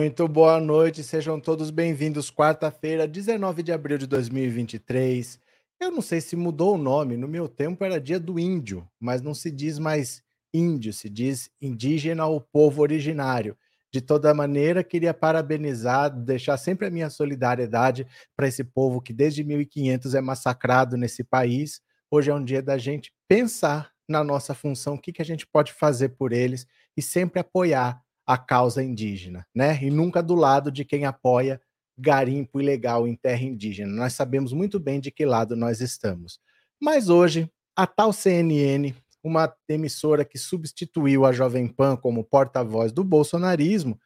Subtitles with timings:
[0.00, 2.30] Muito boa noite, sejam todos bem-vindos.
[2.30, 5.38] Quarta-feira, 19 de abril de 2023.
[5.78, 9.20] Eu não sei se mudou o nome, no meu tempo era dia do índio, mas
[9.20, 10.22] não se diz mais
[10.54, 13.54] índio, se diz indígena ou povo originário.
[13.92, 19.44] De toda maneira, queria parabenizar, deixar sempre a minha solidariedade para esse povo que desde
[19.44, 21.82] 1500 é massacrado nesse país.
[22.10, 25.46] Hoje é um dia da gente pensar na nossa função, o que, que a gente
[25.46, 29.76] pode fazer por eles e sempre apoiar a causa indígena, né?
[29.82, 31.60] E nunca do lado de quem apoia
[31.98, 33.92] garimpo ilegal em terra indígena.
[33.92, 36.38] Nós sabemos muito bem de que lado nós estamos.
[36.80, 43.02] Mas hoje, a tal CNN, uma emissora que substituiu a Jovem Pan como porta-voz do
[43.02, 43.98] bolsonarismo,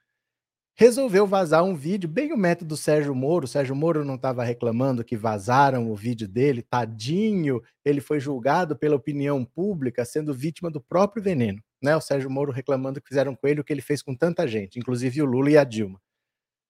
[0.75, 3.45] resolveu vazar um vídeo, bem o método Sérgio Moro.
[3.45, 8.75] O Sérgio Moro não estava reclamando que vazaram o vídeo dele, tadinho, ele foi julgado
[8.75, 11.94] pela opinião pública, sendo vítima do próprio veneno né?
[11.94, 14.78] O Sérgio Moro reclamando que fizeram com ele o que ele fez com tanta gente,
[14.78, 16.00] inclusive o Lula e a Dilma.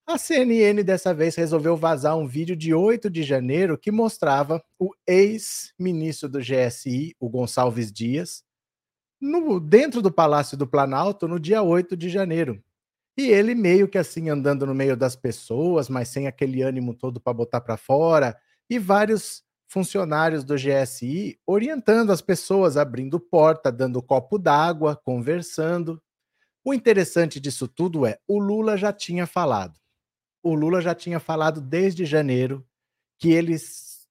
[0.05, 4.91] A CNN dessa vez resolveu vazar um vídeo de 8 de janeiro que mostrava o
[5.07, 8.43] ex-ministro do GSI, o Gonçalves Dias,
[9.19, 12.61] no, dentro do Palácio do Planalto no dia 8 de janeiro.
[13.17, 17.19] E ele meio que assim andando no meio das pessoas, mas sem aquele ânimo todo
[17.19, 18.37] para botar para fora,
[18.69, 19.44] e vários
[19.75, 26.01] funcionários do GSI orientando as pessoas, abrindo porta, dando copo d'água, conversando.
[26.63, 29.77] O interessante disso tudo é, o Lula já tinha falado.
[30.41, 32.65] O Lula já tinha falado desde janeiro
[33.19, 33.53] que ele,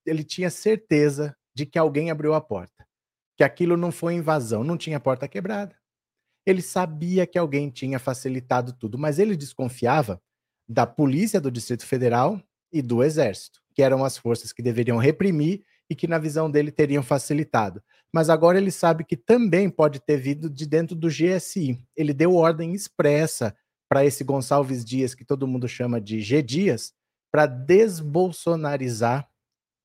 [0.05, 2.87] ele tinha certeza de que alguém abriu a porta,
[3.35, 5.75] que aquilo não foi invasão, não tinha porta quebrada.
[6.45, 10.21] Ele sabia que alguém tinha facilitado tudo, mas ele desconfiava
[10.69, 12.39] da polícia do Distrito Federal
[12.75, 16.71] e do Exército que eram as forças que deveriam reprimir e que, na visão dele,
[16.71, 17.83] teriam facilitado.
[18.13, 21.85] Mas agora ele sabe que também pode ter vindo de dentro do GSI.
[21.97, 23.55] Ele deu ordem expressa
[23.89, 26.95] para esse Gonçalves Dias, que todo mundo chama de G Dias,
[27.31, 29.29] para desbolsonarizar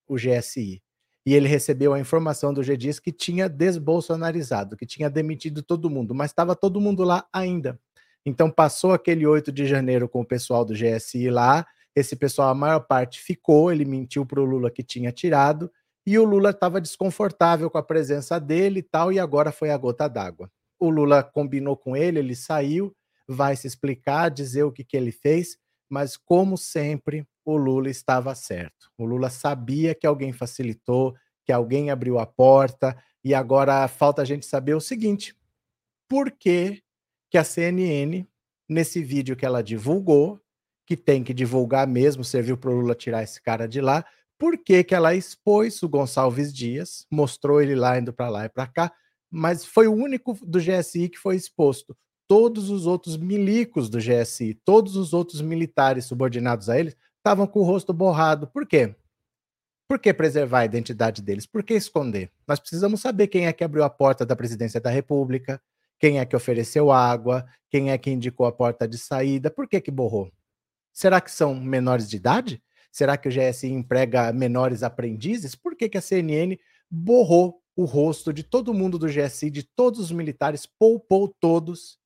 [0.08, 0.82] o GSI.
[1.26, 5.90] E ele recebeu a informação do G Dias que tinha desbolsonarizado, que tinha demitido todo
[5.90, 7.80] mundo, mas estava todo mundo lá ainda.
[8.26, 11.66] Então passou aquele 8 de janeiro com o pessoal do GSI lá,
[12.00, 13.72] esse pessoal, a maior parte, ficou.
[13.72, 15.72] Ele mentiu para o Lula que tinha tirado.
[16.06, 19.78] E o Lula estava desconfortável com a presença dele e tal, e agora foi a
[19.78, 20.50] gota d'água.
[20.80, 22.96] O Lula combinou com ele, ele saiu,
[23.28, 25.58] vai se explicar, dizer o que, que ele fez,
[25.90, 28.90] mas como sempre, o Lula estava certo.
[28.98, 34.26] O Lula sabia que alguém facilitou, que alguém abriu a porta, e agora falta a
[34.26, 35.36] gente saber o seguinte:
[36.08, 36.82] por que,
[37.30, 38.26] que a CNN,
[38.68, 40.40] nesse vídeo que ela divulgou,
[40.90, 44.04] que tem que divulgar mesmo, serviu para o Lula tirar esse cara de lá.
[44.40, 48.50] Por que, que ela expôs o Gonçalves Dias, mostrou ele lá indo para lá e
[48.50, 48.92] para cá,
[49.30, 51.96] mas foi o único do GSI que foi exposto.
[52.28, 57.60] Todos os outros milicos do GSI, todos os outros militares subordinados a eles, estavam com
[57.60, 58.48] o rosto borrado.
[58.48, 58.96] Por quê?
[59.88, 61.46] Por que preservar a identidade deles?
[61.46, 62.32] Por que esconder?
[62.48, 65.62] Nós precisamos saber quem é que abriu a porta da presidência da República,
[66.00, 69.80] quem é que ofereceu água, quem é que indicou a porta de saída, por que
[69.80, 70.32] que borrou?
[71.00, 72.62] Será que são menores de idade?
[72.92, 75.56] Será que o GSI emprega menores aprendizes?
[75.56, 76.60] Por que, que a CNN
[76.92, 81.98] borrou o rosto de todo mundo do GSI, de todos os militares, poupou todos,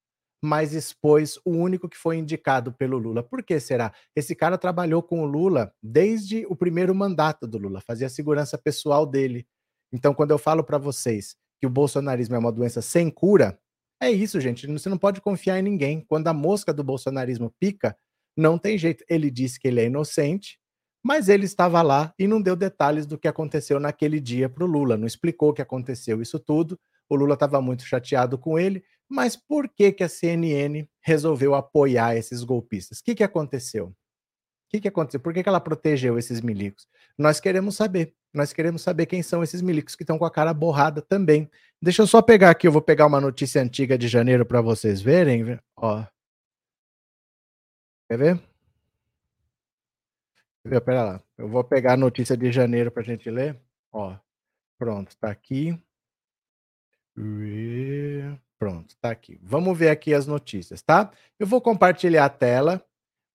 [0.43, 3.23] mas expôs o único que foi indicado pelo Lula?
[3.23, 3.91] Por que será?
[4.15, 9.07] Esse cara trabalhou com o Lula desde o primeiro mandato do Lula, fazia segurança pessoal
[9.07, 9.47] dele.
[9.91, 13.59] Então, quando eu falo para vocês que o bolsonarismo é uma doença sem cura,
[13.99, 14.67] é isso, gente.
[14.67, 16.05] Você não pode confiar em ninguém.
[16.07, 17.97] Quando a mosca do bolsonarismo pica,
[18.35, 19.03] não tem jeito.
[19.09, 20.59] Ele disse que ele é inocente,
[21.03, 24.67] mas ele estava lá e não deu detalhes do que aconteceu naquele dia para o
[24.67, 26.79] Lula, não explicou o que aconteceu isso tudo.
[27.09, 32.15] O Lula estava muito chateado com ele, mas por que, que a CNN resolveu apoiar
[32.15, 32.99] esses golpistas?
[32.99, 33.87] O que, que aconteceu?
[33.87, 33.95] O
[34.69, 35.19] que, que aconteceu?
[35.19, 36.87] Por que, que ela protegeu esses milicos?
[37.17, 38.15] Nós queremos saber.
[38.33, 41.47] Nós queremos saber quem são esses milicos que estão com a cara borrada também.
[41.79, 44.99] Deixa eu só pegar aqui, eu vou pegar uma notícia antiga de janeiro para vocês
[44.99, 45.59] verem.
[45.77, 46.03] Ó,
[48.13, 48.39] Quer ver?
[50.61, 50.81] Quer ver?
[50.81, 51.23] Pera lá.
[51.35, 53.59] Eu vou pegar a notícia de janeiro para a gente ler.
[53.91, 54.15] Ó,
[54.77, 55.75] pronto, tá aqui.
[58.59, 59.39] Pronto, tá aqui.
[59.41, 61.11] Vamos ver aqui as notícias, tá?
[61.39, 62.85] Eu vou compartilhar a tela.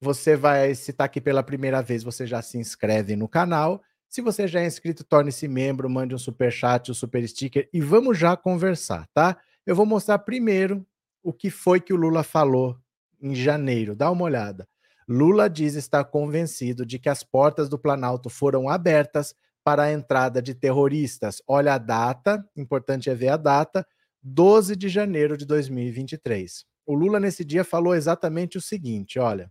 [0.00, 3.82] Você vai, se tá aqui pela primeira vez, você já se inscreve no canal.
[4.08, 7.80] Se você já é inscrito, torne-se membro, mande um super chat, um super sticker e
[7.80, 9.36] vamos já conversar, tá?
[9.66, 10.86] Eu vou mostrar primeiro
[11.20, 12.80] o que foi que o Lula falou
[13.20, 13.94] em janeiro.
[13.94, 14.66] Dá uma olhada.
[15.08, 19.34] Lula diz estar convencido de que as portas do Planalto foram abertas
[19.64, 21.42] para a entrada de terroristas.
[21.46, 23.86] Olha a data, importante é ver a data,
[24.22, 26.64] 12 de janeiro de 2023.
[26.86, 29.50] O Lula nesse dia falou exatamente o seguinte, olha,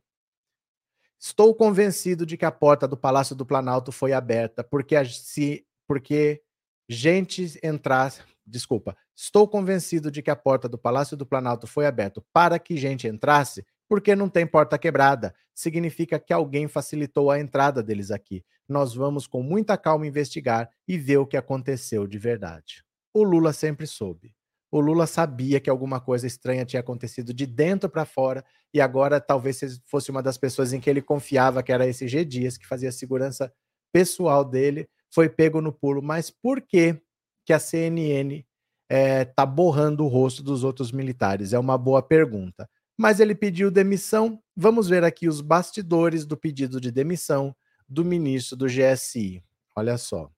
[1.20, 6.42] Estou convencido de que a porta do Palácio do Planalto foi aberta porque, se, porque
[6.88, 8.22] gente entrasse.
[8.46, 8.96] Desculpa.
[9.16, 13.08] Estou convencido de que a porta do Palácio do Planalto foi aberta para que gente
[13.08, 15.34] entrasse porque não tem porta quebrada.
[15.54, 18.44] Significa que alguém facilitou a entrada deles aqui.
[18.68, 22.84] Nós vamos com muita calma investigar e ver o que aconteceu de verdade.
[23.14, 24.36] O Lula sempre soube.
[24.70, 28.44] O Lula sabia que alguma coisa estranha tinha acontecido de dentro para fora
[28.74, 32.26] e agora talvez fosse uma das pessoas em que ele confiava, que era esse G
[32.26, 33.52] Dias, que fazia a segurança
[33.94, 36.02] pessoal dele, foi pego no pulo.
[36.02, 37.00] Mas por que,
[37.46, 38.46] que a CNN está
[38.90, 41.54] eh, é, borrando o rosto dos outros militares?
[41.54, 42.70] É uma boa pergunta.
[42.98, 44.42] Mas ele pediu demissão.
[44.56, 47.56] Vamos ver aqui os bastidores do pedido de demissão
[47.88, 49.44] do ministro do GSI.
[49.76, 50.30] Olha só.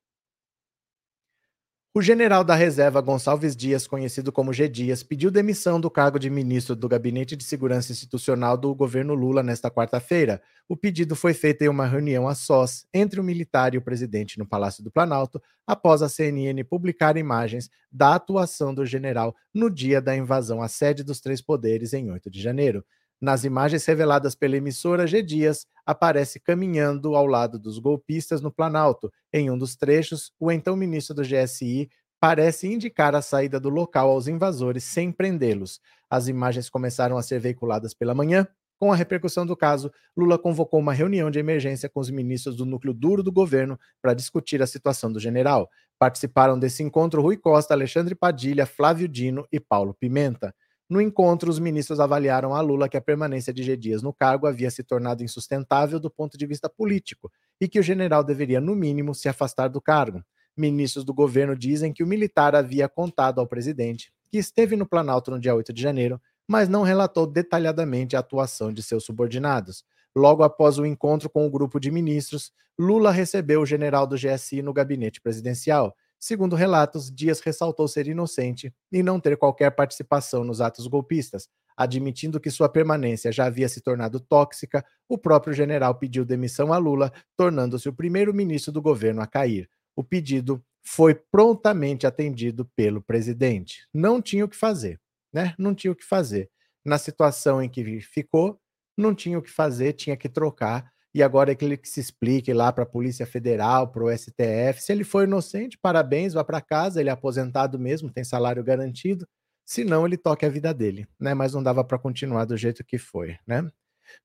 [1.99, 4.69] O general da reserva Gonçalves Dias, conhecido como G.
[4.69, 9.43] Dias, pediu demissão do cargo de ministro do Gabinete de Segurança Institucional do governo Lula
[9.43, 10.41] nesta quarta-feira.
[10.65, 14.39] O pedido foi feito em uma reunião a sós entre o militar e o presidente
[14.39, 20.01] no Palácio do Planalto, após a CNN publicar imagens da atuação do general no dia
[20.01, 22.81] da invasão à sede dos três poderes em 8 de janeiro.
[23.21, 29.11] Nas imagens reveladas pela emissora G Dias, aparece caminhando ao lado dos golpistas no Planalto.
[29.33, 31.89] Em um dos trechos, o então ministro do GSI
[32.19, 35.81] parece indicar a saída do local aos invasores sem prendê-los.
[36.09, 38.47] As imagens começaram a ser veiculadas pela manhã.
[38.77, 42.65] Com a repercussão do caso, Lula convocou uma reunião de emergência com os ministros do
[42.65, 45.69] núcleo duro do governo para discutir a situação do general.
[45.97, 50.55] Participaram desse encontro Rui Costa, Alexandre Padilha, Flávio Dino e Paulo Pimenta.
[50.89, 53.77] No encontro, os ministros avaliaram a Lula que a permanência de G.
[53.77, 57.31] Dias no cargo havia se tornado insustentável do ponto de vista político
[57.61, 60.23] e que o general deveria, no mínimo, se afastar do cargo.
[60.57, 65.31] Ministros do governo dizem que o militar havia contado ao presidente que esteve no Planalto
[65.31, 69.83] no dia 8 de janeiro, mas não relatou detalhadamente a atuação de seus subordinados.
[70.15, 74.61] Logo após o encontro com o grupo de ministros, Lula recebeu o general do GSI
[74.61, 80.59] no gabinete presidencial Segundo relatos, Dias ressaltou ser inocente e não ter qualquer participação nos
[80.59, 81.47] atos golpistas.
[81.77, 86.77] Admitindo que sua permanência já havia se tornado tóxica, o próprio general pediu demissão a
[86.77, 89.69] Lula, tornando-se o primeiro-ministro do governo a cair.
[89.95, 93.87] O pedido foi prontamente atendido pelo presidente.
[93.93, 94.99] Não tinha o que fazer,
[95.31, 95.55] né?
[95.57, 96.49] Não tinha o que fazer.
[96.83, 98.59] Na situação em que ficou,
[98.97, 102.53] não tinha o que fazer, tinha que trocar e agora é que ele se explique
[102.53, 104.81] lá para a Polícia Federal, para o STF.
[104.81, 109.27] Se ele for inocente, parabéns, vá para casa, ele é aposentado mesmo, tem salário garantido.
[109.65, 111.33] Se não, ele toque a vida dele, né?
[111.33, 113.69] Mas não dava para continuar do jeito que foi, né?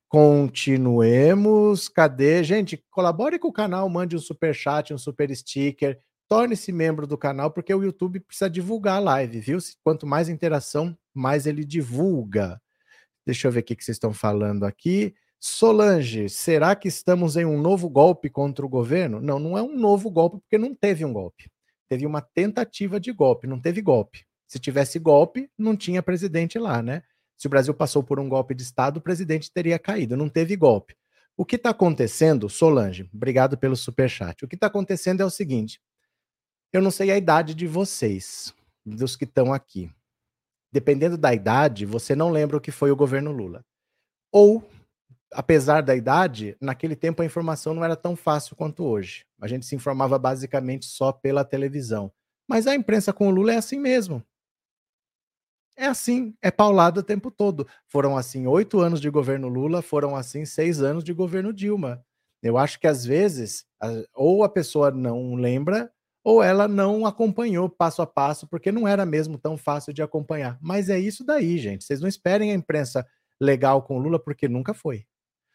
[0.08, 1.88] Continuemos.
[1.88, 2.44] Cadê?
[2.44, 5.98] Gente, colabore com o canal, mande um super chat, um super sticker,
[6.28, 9.58] torne-se membro do canal, porque o YouTube precisa divulgar a live, viu?
[9.82, 12.60] Quanto mais interação, mais ele divulga.
[13.26, 15.12] Deixa eu ver o que vocês estão falando aqui.
[15.46, 19.20] Solange, será que estamos em um novo golpe contra o governo?
[19.20, 21.50] Não, não é um novo golpe, porque não teve um golpe.
[21.86, 24.24] Teve uma tentativa de golpe, não teve golpe.
[24.48, 27.02] Se tivesse golpe, não tinha presidente lá, né?
[27.36, 30.16] Se o Brasil passou por um golpe de Estado, o presidente teria caído.
[30.16, 30.96] Não teve golpe.
[31.36, 34.46] O que está acontecendo, Solange, obrigado pelo superchat.
[34.46, 35.78] O que está acontecendo é o seguinte:
[36.72, 39.90] eu não sei a idade de vocês, dos que estão aqui.
[40.72, 43.62] Dependendo da idade, você não lembra o que foi o governo Lula.
[44.32, 44.66] Ou
[45.34, 49.26] apesar da idade, naquele tempo a informação não era tão fácil quanto hoje.
[49.40, 52.10] A gente se informava basicamente só pela televisão.
[52.48, 54.22] Mas a imprensa com o Lula é assim mesmo.
[55.76, 57.66] É assim, é paulado o tempo todo.
[57.88, 62.04] Foram assim oito anos de governo Lula, foram assim seis anos de governo Dilma.
[62.40, 63.66] Eu acho que às vezes,
[64.14, 65.90] ou a pessoa não lembra,
[66.22, 70.58] ou ela não acompanhou passo a passo, porque não era mesmo tão fácil de acompanhar.
[70.62, 71.84] Mas é isso daí, gente.
[71.84, 73.06] Vocês não esperem a imprensa
[73.40, 75.04] legal com Lula, porque nunca foi.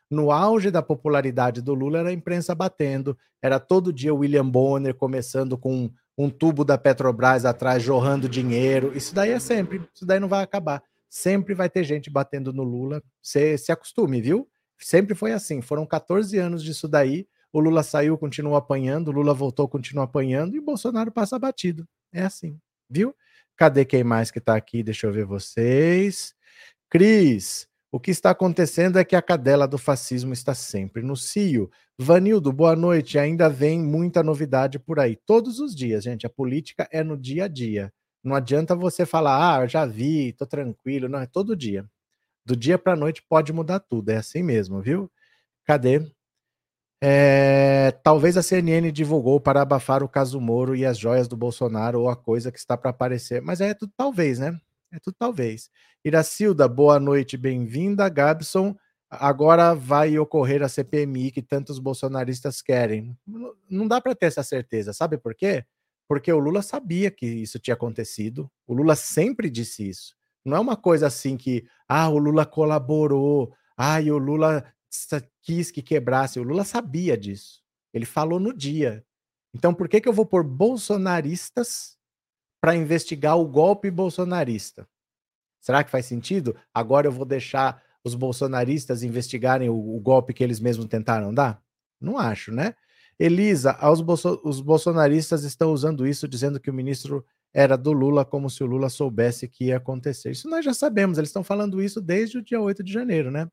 [0.10, 4.96] No auge da popularidade do Lula, era a imprensa batendo, era todo dia William Bonner
[4.96, 8.92] começando com um tubo da Petrobras atrás, jorrando dinheiro.
[8.96, 10.84] Isso daí é sempre, isso daí não vai acabar.
[11.10, 13.02] Sempre vai ter gente batendo no Lula.
[13.22, 14.48] Você se acostume, viu?
[14.78, 15.62] Sempre foi assim.
[15.62, 17.26] Foram 14 anos disso daí.
[17.52, 21.88] O Lula saiu, continuou apanhando, o Lula voltou, continua apanhando, e o Bolsonaro passa batido.
[22.14, 23.16] É assim, viu?
[23.56, 24.84] Cadê quem mais que tá aqui?
[24.84, 26.36] Deixa eu ver vocês.
[26.90, 31.72] Cris, o que está acontecendo é que a cadela do fascismo está sempre no cio.
[31.98, 33.18] Vanildo, boa noite.
[33.18, 35.16] Ainda vem muita novidade por aí.
[35.26, 36.26] Todos os dias, gente.
[36.26, 37.92] A política é no dia a dia.
[38.24, 41.10] Não adianta você falar, ah, já vi, tô tranquilo.
[41.10, 41.86] Não, é todo dia.
[42.46, 44.10] Do dia para noite pode mudar tudo.
[44.10, 45.12] É assim mesmo, viu?
[45.66, 46.06] Cadê?
[47.02, 52.02] É, talvez a CNN divulgou para abafar o caso Moro e as joias do Bolsonaro
[52.02, 53.42] ou a coisa que está para aparecer.
[53.42, 54.60] Mas é tudo talvez, né?
[54.92, 55.70] É tudo talvez.
[56.04, 58.10] Iracilda, boa noite, bem-vinda.
[58.10, 58.76] Gabson,
[59.08, 63.16] agora vai ocorrer a CPMI que tantos bolsonaristas querem.
[63.70, 65.64] Não dá para ter essa certeza, sabe por quê?
[66.08, 68.50] Porque o Lula sabia que isso tinha acontecido.
[68.66, 70.16] O Lula sempre disse isso.
[70.44, 74.66] Não é uma coisa assim que, ah, o Lula colaborou, ah, e o Lula
[75.44, 76.40] quis que quebrasse.
[76.40, 77.62] O Lula sabia disso.
[77.94, 79.06] Ele falou no dia.
[79.54, 81.99] Então, por que, que eu vou pôr bolsonaristas
[82.62, 84.88] para investigar o golpe bolsonarista?
[85.60, 86.56] Será que faz sentido?
[86.74, 91.62] Agora eu vou deixar os bolsonaristas investigarem o, o golpe que eles mesmos tentaram dar?
[92.00, 92.76] Não acho, né?
[93.20, 98.24] Elisa, os, bolso os bolsonaristas estão usando isso, dizendo que o ministro era do Lula,
[98.24, 100.32] como se o Lula soubesse que ia acontecer.
[100.32, 103.50] Isso nós já sabemos, eles estão falando isso desde o dia 8 de janeiro, né?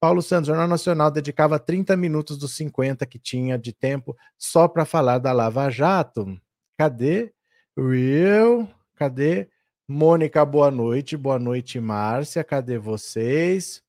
[0.00, 4.84] Paulo Santos, Jornal Nacional, dedicava 30 minutos dos 50 que tinha de tempo só para
[4.84, 6.38] falar da Lava Jato.
[6.76, 7.32] Cadê?
[7.76, 8.68] Real?
[8.94, 9.48] Cadê?
[9.88, 11.16] Mônica, boa noite.
[11.16, 12.44] Boa noite, Márcia.
[12.44, 13.82] Cadê vocês?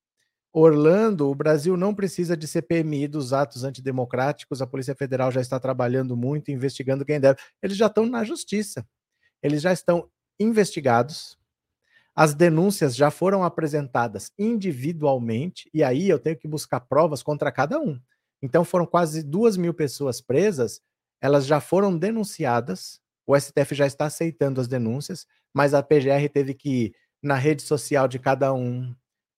[0.51, 4.61] Orlando, o Brasil não precisa de CPMI dos atos antidemocráticos.
[4.61, 7.39] A Polícia Federal já está trabalhando muito, investigando quem deve.
[7.61, 8.87] Eles já estão na justiça.
[9.43, 11.37] Eles já estão investigados.
[12.15, 17.77] As denúncias já foram apresentadas individualmente, e aí eu tenho que buscar provas contra cada
[17.77, 17.99] um.
[18.41, 20.81] Então foram quase duas mil pessoas presas,
[21.21, 26.53] elas já foram denunciadas, o STF já está aceitando as denúncias, mas a PGR teve
[26.53, 28.94] que ir na rede social de cada um,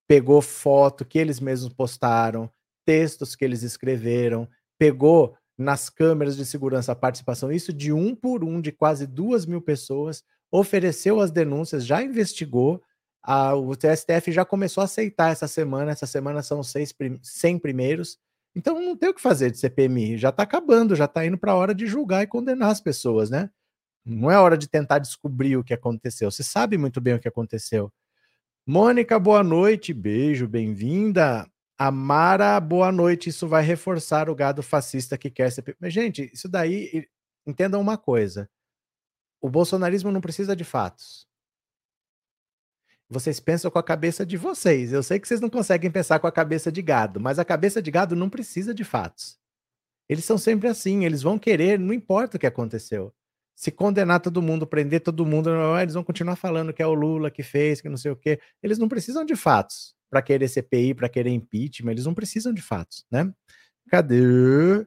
[0.07, 2.49] pegou foto que eles mesmos postaram,
[2.85, 8.43] textos que eles escreveram, pegou nas câmeras de segurança a participação, isso de um por
[8.43, 12.81] um, de quase duas mil pessoas, ofereceu as denúncias, já investigou,
[13.23, 18.17] a, o TSTF já começou a aceitar essa semana, essa semana são seis, 100 primeiros,
[18.55, 21.51] então não tem o que fazer de CPMI, já está acabando, já está indo para
[21.51, 23.49] a hora de julgar e condenar as pessoas, né?
[24.09, 27.27] Não é hora de tentar descobrir o que aconteceu, você sabe muito bem o que
[27.27, 27.91] aconteceu.
[28.65, 31.45] Mônica, boa noite, beijo, bem-vinda.
[31.77, 33.29] Amara, boa noite.
[33.29, 35.75] Isso vai reforçar o gado fascista que quer ser.
[35.79, 37.05] Mas, gente, isso daí,
[37.45, 38.49] entendam uma coisa:
[39.41, 41.27] o bolsonarismo não precisa de fatos.
[43.09, 44.93] Vocês pensam com a cabeça de vocês.
[44.93, 47.81] Eu sei que vocês não conseguem pensar com a cabeça de gado, mas a cabeça
[47.81, 49.37] de gado não precisa de fatos.
[50.07, 53.13] Eles são sempre assim, eles vão querer, não importa o que aconteceu
[53.57, 55.49] se condenar todo mundo, prender todo mundo,
[55.81, 58.39] eles vão continuar falando que é o Lula que fez, que não sei o quê.
[58.61, 62.61] Eles não precisam de fatos para querer CPI, para querer impeachment, eles não precisam de
[62.61, 63.33] fatos, né?
[63.89, 64.85] Cadê?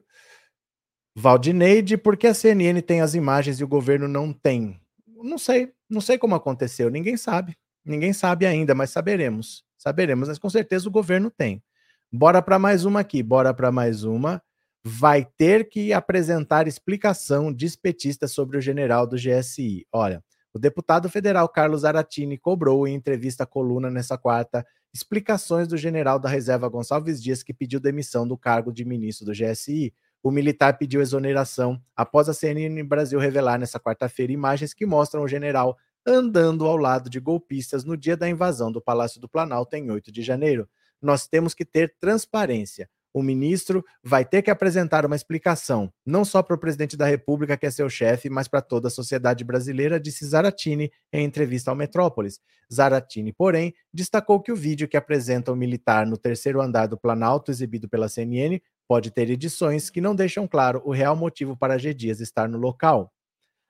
[1.13, 4.79] Valdineide, por que a CNN tem as imagens e o governo não tem?
[5.17, 7.57] Não sei, não sei como aconteceu, ninguém sabe.
[7.83, 9.65] Ninguém sabe ainda, mas saberemos.
[9.77, 11.61] Saberemos, mas com certeza o governo tem.
[12.09, 14.41] Bora para mais uma aqui, bora para mais uma
[14.83, 19.85] vai ter que apresentar explicação despetista sobre o general do GSI.
[19.91, 20.23] Olha,
[20.53, 26.19] o deputado federal Carlos Aratini cobrou em entrevista à coluna nessa quarta explicações do general
[26.19, 29.93] da reserva Gonçalves Dias que pediu demissão do cargo de ministro do GSI.
[30.21, 35.27] O militar pediu exoneração após a CNN Brasil revelar nessa quarta-feira imagens que mostram o
[35.27, 39.89] general andando ao lado de golpistas no dia da invasão do Palácio do Planalto em
[39.89, 40.67] 8 de janeiro.
[41.01, 46.41] Nós temos que ter transparência o ministro vai ter que apresentar uma explicação, não só
[46.41, 49.99] para o presidente da República, que é seu chefe, mas para toda a sociedade brasileira,
[49.99, 52.39] disse Zaratini em entrevista ao Metrópolis.
[52.73, 57.51] Zaratini, porém, destacou que o vídeo que apresenta o militar no terceiro andar do Planalto,
[57.51, 61.93] exibido pela CNN, pode ter edições que não deixam claro o real motivo para G.
[61.93, 63.11] Dias estar no local.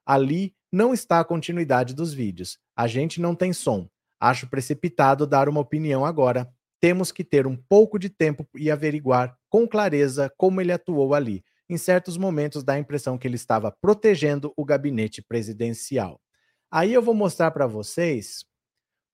[0.05, 2.57] Ali não está a continuidade dos vídeos.
[2.75, 3.88] A gente não tem som.
[4.19, 6.48] Acho precipitado dar uma opinião agora,
[6.82, 11.46] temos que ter um pouco de tempo e averiguar com clareza como ele atuou ali.
[11.70, 16.20] Em certos momentos dá a impressão que ele estava protegendo o gabinete presidencial.
[16.72, 18.44] Aí eu vou mostrar para vocês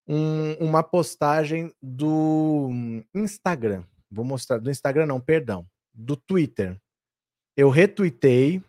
[0.08, 2.70] um, uma postagem do
[3.14, 3.84] Instagram.
[4.10, 6.80] Vou mostrar do Instagram não, perdão, do Twitter.
[7.56, 8.64] Eu retuitei,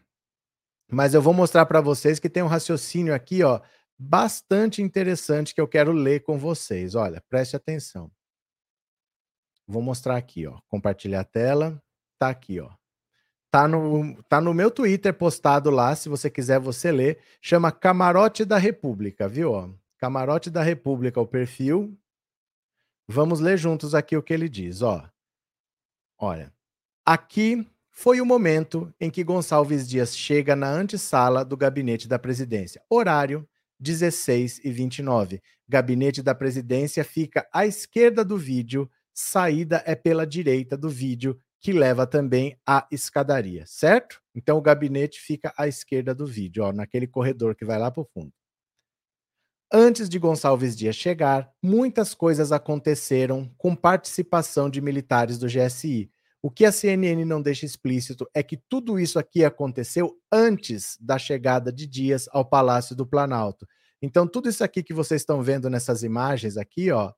[0.90, 3.60] mas eu vou mostrar para vocês que tem um raciocínio aqui, ó,
[3.96, 6.94] bastante interessante que eu quero ler com vocês.
[6.94, 8.10] Olha, preste atenção.
[9.68, 10.58] Vou mostrar aqui, ó.
[10.66, 11.80] Compartilhar a tela.
[12.18, 12.70] Tá aqui, ó.
[13.50, 17.18] Tá no, tá no meu Twitter postado lá, se você quiser você ler.
[17.40, 19.52] Chama Camarote da República, viu?
[19.52, 19.68] Ó?
[19.98, 21.94] Camarote da República, o perfil.
[23.06, 25.08] Vamos ler juntos aqui o que ele diz, ó.
[26.18, 26.52] Olha,
[27.04, 32.82] aqui foi o momento em que Gonçalves Dias chega na antessala do gabinete da presidência.
[32.88, 33.48] Horário
[33.80, 35.42] 16 e 29.
[35.68, 41.72] Gabinete da presidência fica à esquerda do vídeo saída é pela direita do vídeo, que
[41.72, 44.22] leva também à escadaria, certo?
[44.32, 48.02] Então o gabinete fica à esquerda do vídeo, ó, naquele corredor que vai lá para
[48.02, 48.32] o fundo.
[49.72, 56.08] Antes de Gonçalves Dias chegar, muitas coisas aconteceram com participação de militares do GSI.
[56.40, 61.18] O que a CNN não deixa explícito é que tudo isso aqui aconteceu antes da
[61.18, 63.66] chegada de Dias ao Palácio do Planalto.
[64.00, 67.12] Então, tudo isso aqui que vocês estão vendo nessas imagens aqui, ó,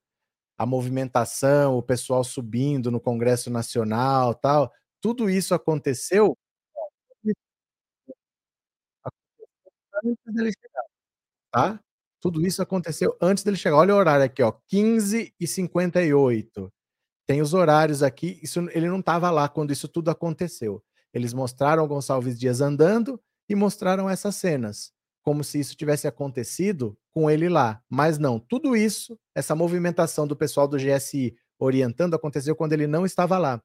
[0.61, 6.37] a movimentação, o pessoal subindo no Congresso Nacional, tal, tudo isso aconteceu
[10.05, 10.85] antes dele chegar,
[11.50, 11.81] tá?
[12.21, 13.79] Tudo isso aconteceu antes dele chegar.
[13.79, 16.71] Olha o horário aqui, ó, 15h58.
[17.26, 20.85] Tem os horários aqui, isso ele não estava lá quando isso tudo aconteceu.
[21.14, 27.31] Eles mostraram Gonçalves Dias andando e mostraram essas cenas, como se isso tivesse acontecido com
[27.31, 27.81] ele lá.
[27.88, 33.05] Mas não, tudo isso, essa movimentação do pessoal do GSI orientando aconteceu quando ele não
[33.05, 33.62] estava lá.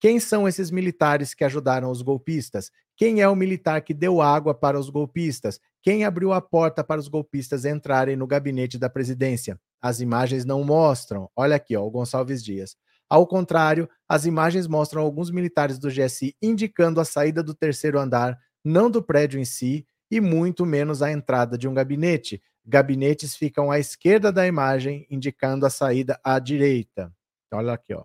[0.00, 2.70] Quem são esses militares que ajudaram os golpistas?
[2.96, 5.58] Quem é o militar que deu água para os golpistas?
[5.82, 9.58] Quem abriu a porta para os golpistas entrarem no gabinete da presidência?
[9.80, 11.28] As imagens não mostram.
[11.36, 12.76] Olha aqui, ó, o Gonçalves Dias.
[13.08, 18.38] Ao contrário, as imagens mostram alguns militares do GSI indicando a saída do terceiro andar,
[18.64, 22.42] não do prédio em si, e muito menos a entrada de um gabinete.
[22.64, 27.12] Gabinetes ficam à esquerda da imagem, indicando a saída à direita.
[27.52, 28.04] Olha aqui, ó.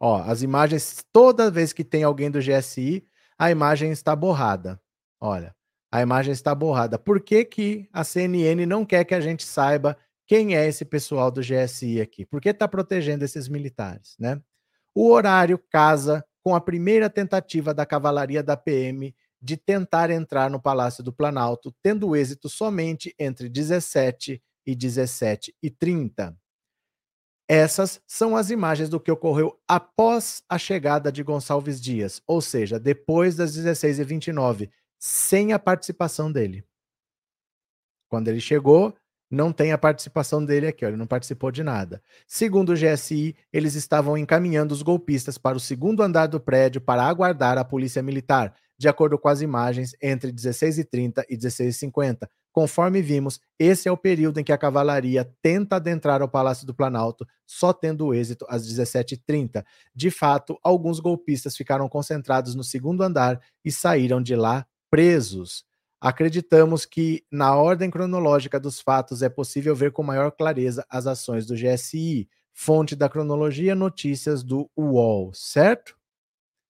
[0.00, 3.06] Ó, as imagens, toda vez que tem alguém do GSI,
[3.38, 4.80] a imagem está borrada.
[5.20, 5.54] Olha,
[5.90, 6.98] a imagem está borrada.
[6.98, 9.96] Por que, que a CNN não quer que a gente saiba
[10.26, 12.26] quem é esse pessoal do GSI aqui?
[12.26, 14.40] Por que está protegendo esses militares, né?
[14.94, 20.58] O horário casa com a primeira tentativa da cavalaria da PM de tentar entrar no
[20.58, 26.34] Palácio do Planalto, tendo êxito somente entre 17 e 17 e 30.
[27.46, 32.80] Essas são as imagens do que ocorreu após a chegada de Gonçalves Dias, ou seja,
[32.80, 36.64] depois das 16h29, sem a participação dele.
[38.08, 38.96] Quando ele chegou,
[39.30, 42.02] não tem a participação dele aqui, ele não participou de nada.
[42.26, 47.02] Segundo o GSI, eles estavam encaminhando os golpistas para o segundo andar do prédio para
[47.02, 48.54] aguardar a polícia militar,
[48.84, 52.28] de acordo com as imagens, entre 16h30 e 16h50.
[52.52, 56.74] Conforme vimos, esse é o período em que a cavalaria tenta adentrar ao Palácio do
[56.74, 59.64] Planalto, só tendo êxito às 17h30.
[59.94, 65.64] De fato, alguns golpistas ficaram concentrados no segundo andar e saíram de lá presos.
[65.98, 71.46] Acreditamos que, na ordem cronológica dos fatos, é possível ver com maior clareza as ações
[71.46, 72.28] do GSI.
[72.52, 75.96] Fonte da cronologia, notícias do UOL, certo?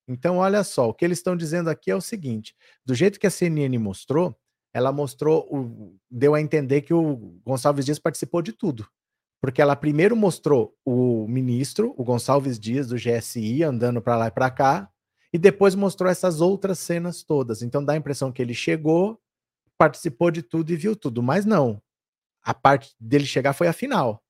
[0.06, 3.26] Então, olha só, o que eles estão dizendo aqui é o seguinte: do jeito que
[3.26, 4.36] a CNN mostrou,
[4.72, 8.86] ela mostrou, o, deu a entender que o Gonçalves Dias participou de tudo.
[9.40, 14.30] Porque ela primeiro mostrou o ministro, o Gonçalves Dias, do GSI, andando para lá e
[14.30, 14.90] para cá,
[15.32, 17.62] e depois mostrou essas outras cenas todas.
[17.62, 19.20] Então dá a impressão que ele chegou,
[19.76, 21.22] participou de tudo e viu tudo.
[21.22, 21.80] Mas não.
[22.42, 24.22] A parte dele chegar foi a final.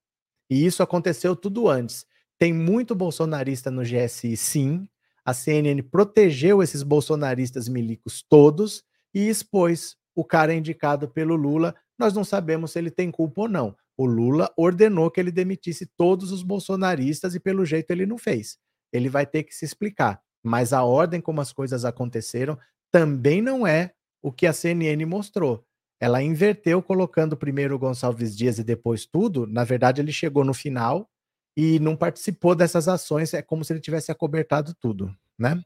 [0.50, 2.06] E isso aconteceu tudo antes.
[2.38, 4.88] Tem muito bolsonarista no GSI, sim,
[5.24, 8.82] a CNN protegeu esses bolsonaristas milicos todos
[9.14, 11.74] e expôs o cara indicado pelo Lula.
[11.98, 13.76] Nós não sabemos se ele tem culpa ou não.
[13.96, 18.58] O Lula ordenou que ele demitisse todos os bolsonaristas e, pelo jeito, ele não fez.
[18.92, 20.20] Ele vai ter que se explicar.
[20.42, 22.58] Mas a ordem como as coisas aconteceram
[22.90, 25.64] também não é o que a CNN mostrou.
[26.00, 29.46] Ela inverteu, colocando primeiro o Gonçalves Dias e depois tudo.
[29.46, 31.08] Na verdade, ele chegou no final
[31.56, 35.62] e não participou dessas ações, é como se ele tivesse acobertado tudo, né?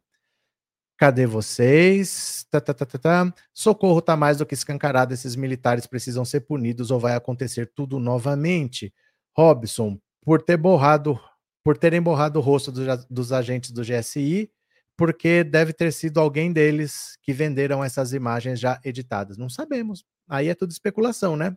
[0.98, 2.44] Cadê vocês?
[2.50, 3.34] Tá, tá, tá, tá, tá.
[3.54, 8.00] Socorro tá mais do que escancarado, esses militares precisam ser punidos ou vai acontecer tudo
[8.00, 8.92] novamente.
[9.36, 11.18] Robson, por ter borrado,
[11.62, 14.50] por terem borrado o rosto do, dos agentes do GSI,
[14.96, 19.38] porque deve ter sido alguém deles que venderam essas imagens já editadas.
[19.38, 20.04] Não sabemos.
[20.28, 21.54] Aí é tudo especulação, né?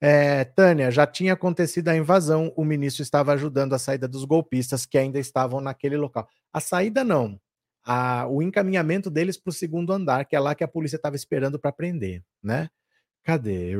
[0.00, 4.84] É, Tânia, já tinha acontecido a invasão, o ministro estava ajudando a saída dos golpistas
[4.84, 6.28] que ainda estavam naquele local.
[6.52, 7.40] A saída não,
[7.84, 11.16] a, o encaminhamento deles para o segundo andar, que é lá que a polícia estava
[11.16, 12.68] esperando para prender, né?
[13.22, 13.74] Cadê?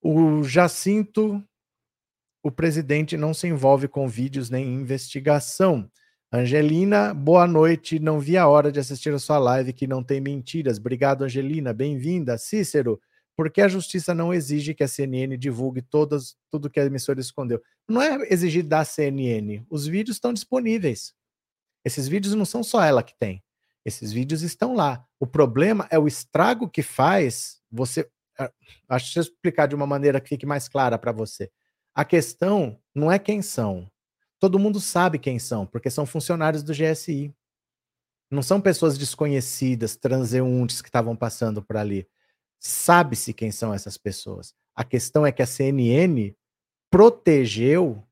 [0.00, 1.42] O Jacinto,
[2.42, 5.90] o presidente não se envolve com vídeos nem investigação.
[6.32, 7.98] Angelina, boa noite.
[7.98, 10.78] Não vi a hora de assistir a sua live que não tem mentiras.
[10.78, 11.72] Obrigado, Angelina.
[11.72, 12.36] Bem-vinda.
[12.38, 13.00] Cícero,
[13.36, 17.20] por que a justiça não exige que a CNN divulgue todas, tudo que a emissora
[17.20, 17.62] escondeu?
[17.86, 19.62] Não é exigir da CNN.
[19.68, 21.14] Os vídeos estão disponíveis.
[21.84, 23.44] Esses vídeos não são só ela que tem.
[23.84, 25.06] Esses vídeos estão lá.
[25.20, 28.08] O problema é o estrago que faz você.
[28.38, 28.50] Ah,
[28.88, 31.50] acho que eu explicar de uma maneira que fique mais clara para você.
[31.94, 33.88] A questão não é quem são.
[34.40, 37.34] Todo mundo sabe quem são, porque são funcionários do GSI.
[38.30, 42.06] Não são pessoas desconhecidas, transeuntes que estavam passando por ali
[42.60, 44.54] Sabe-se quem são essas pessoas.
[44.74, 46.34] A questão é que a CNN
[46.90, 48.02] protegeu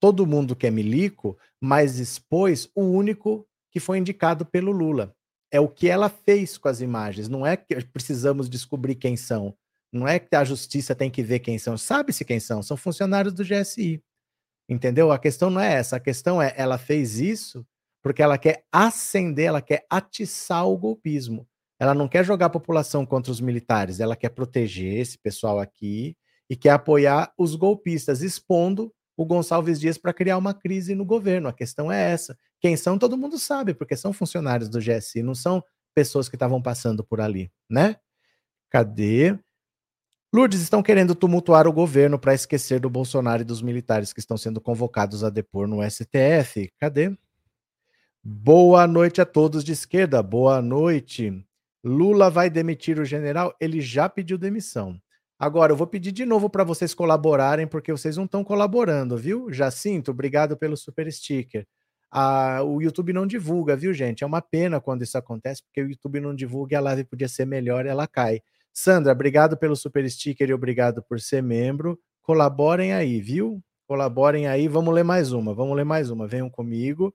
[0.00, 5.14] todo mundo que é milico, mas expôs o único que foi indicado pelo Lula.
[5.50, 7.28] É o que ela fez com as imagens.
[7.28, 9.54] Não é que precisamos descobrir quem são.
[9.92, 11.76] Não é que a justiça tem que ver quem são.
[11.76, 12.62] Sabe-se quem são.
[12.62, 14.02] São funcionários do GSI.
[14.68, 15.12] Entendeu?
[15.12, 15.96] A questão não é essa.
[15.96, 17.66] A questão é ela fez isso
[18.02, 21.46] porque ela quer acender, ela quer atiçar o golpismo.
[21.82, 26.16] Ela não quer jogar a população contra os militares, ela quer proteger esse pessoal aqui
[26.48, 31.48] e quer apoiar os golpistas, expondo o Gonçalves Dias para criar uma crise no governo.
[31.48, 32.38] A questão é essa.
[32.60, 35.60] Quem são, todo mundo sabe, porque são funcionários do GSI, não são
[35.92, 37.96] pessoas que estavam passando por ali, né?
[38.70, 39.36] Cadê?
[40.32, 44.36] Lourdes estão querendo tumultuar o governo para esquecer do Bolsonaro e dos militares que estão
[44.36, 46.72] sendo convocados a depor no STF.
[46.78, 47.12] Cadê?
[48.22, 50.22] Boa noite a todos de esquerda.
[50.22, 51.44] Boa noite.
[51.84, 53.54] Lula vai demitir o general?
[53.60, 55.00] Ele já pediu demissão.
[55.38, 59.52] Agora, eu vou pedir de novo para vocês colaborarem, porque vocês não estão colaborando, viu?
[59.52, 61.66] Jacinto, obrigado pelo super sticker.
[62.08, 64.22] Ah, o YouTube não divulga, viu, gente?
[64.22, 67.26] É uma pena quando isso acontece, porque o YouTube não divulga e a live podia
[67.26, 68.40] ser melhor e ela cai.
[68.72, 71.98] Sandra, obrigado pelo super sticker e obrigado por ser membro.
[72.22, 73.60] Colaborem aí, viu?
[73.88, 74.68] Colaborem aí.
[74.68, 76.28] Vamos ler mais uma, vamos ler mais uma.
[76.28, 77.12] Venham comigo.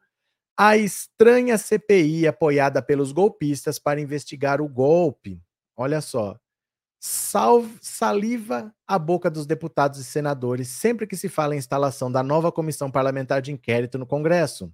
[0.60, 5.40] A estranha CPI apoiada pelos golpistas para investigar o golpe.
[5.76, 6.36] Olha só.
[7.00, 12.24] Salve, saliva a boca dos deputados e senadores sempre que se fala em instalação da
[12.24, 14.74] nova comissão parlamentar de inquérito no Congresso.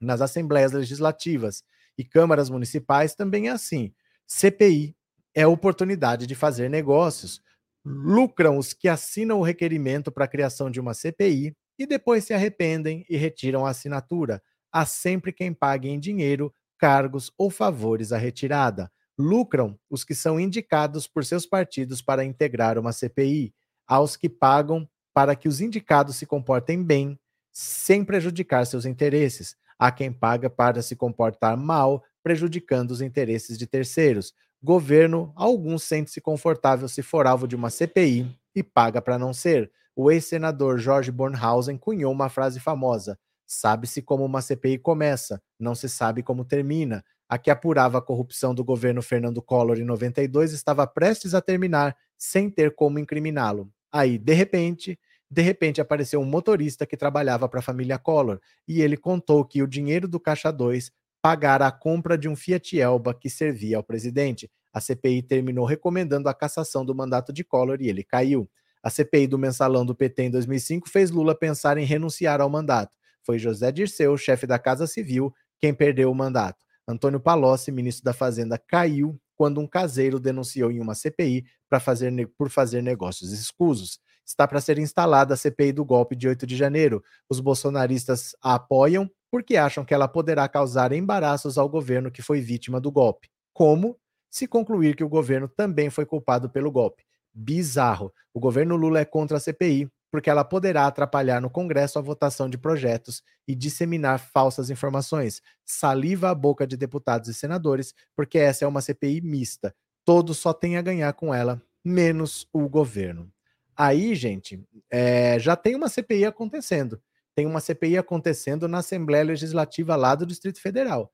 [0.00, 1.62] Nas assembleias legislativas
[1.96, 3.94] e câmaras municipais também é assim.
[4.26, 4.96] CPI
[5.32, 7.40] é oportunidade de fazer negócios.
[7.84, 12.34] Lucram os que assinam o requerimento para a criação de uma CPI e depois se
[12.34, 14.42] arrependem e retiram a assinatura
[14.76, 18.92] há sempre quem pague em dinheiro, cargos ou favores a retirada.
[19.18, 23.54] Lucram os que são indicados por seus partidos para integrar uma CPI,
[23.86, 27.18] aos que pagam para que os indicados se comportem bem,
[27.50, 33.66] sem prejudicar seus interesses, a quem paga para se comportar mal, prejudicando os interesses de
[33.66, 34.34] terceiros.
[34.62, 39.72] Governo, alguns sente-se confortável se for alvo de uma CPI e paga para não ser.
[39.94, 45.88] O ex-senador Jorge Bornhausen cunhou uma frase famosa: Sabe-se como uma CPI começa, não se
[45.88, 47.04] sabe como termina.
[47.28, 51.96] A que apurava a corrupção do governo Fernando Collor em 92 estava prestes a terminar,
[52.16, 53.70] sem ter como incriminá-lo.
[53.92, 54.98] Aí, de repente,
[55.30, 59.62] de repente apareceu um motorista que trabalhava para a família Collor e ele contou que
[59.62, 63.82] o dinheiro do Caixa 2 pagara a compra de um Fiat Elba que servia ao
[63.82, 64.48] presidente.
[64.72, 68.48] A CPI terminou recomendando a cassação do mandato de Collor e ele caiu.
[68.82, 72.92] A CPI do mensalão do PT em 2005 fez Lula pensar em renunciar ao mandato.
[73.26, 76.64] Foi José Dirceu, chefe da Casa Civil, quem perdeu o mandato.
[76.86, 81.44] Antônio Palocci, ministro da Fazenda, caiu quando um caseiro denunciou em uma CPI
[81.80, 83.98] fazer, por fazer negócios escusos.
[84.24, 87.02] Está para ser instalada a CPI do golpe de 8 de janeiro.
[87.28, 92.40] Os bolsonaristas a apoiam porque acham que ela poderá causar embaraços ao governo que foi
[92.40, 93.28] vítima do golpe.
[93.52, 93.98] Como?
[94.30, 97.04] Se concluir que o governo também foi culpado pelo golpe.
[97.34, 98.12] Bizarro.
[98.32, 102.48] O governo Lula é contra a CPI, porque ela poderá atrapalhar no Congresso a votação
[102.48, 105.42] de projetos e disseminar falsas informações.
[105.64, 109.74] Saliva a boca de deputados e senadores, porque essa é uma CPI mista.
[110.04, 113.30] Todos só têm a ganhar com ela, menos o governo.
[113.76, 117.00] Aí, gente, é, já tem uma CPI acontecendo.
[117.34, 121.12] Tem uma CPI acontecendo na Assembleia Legislativa lá do Distrito Federal.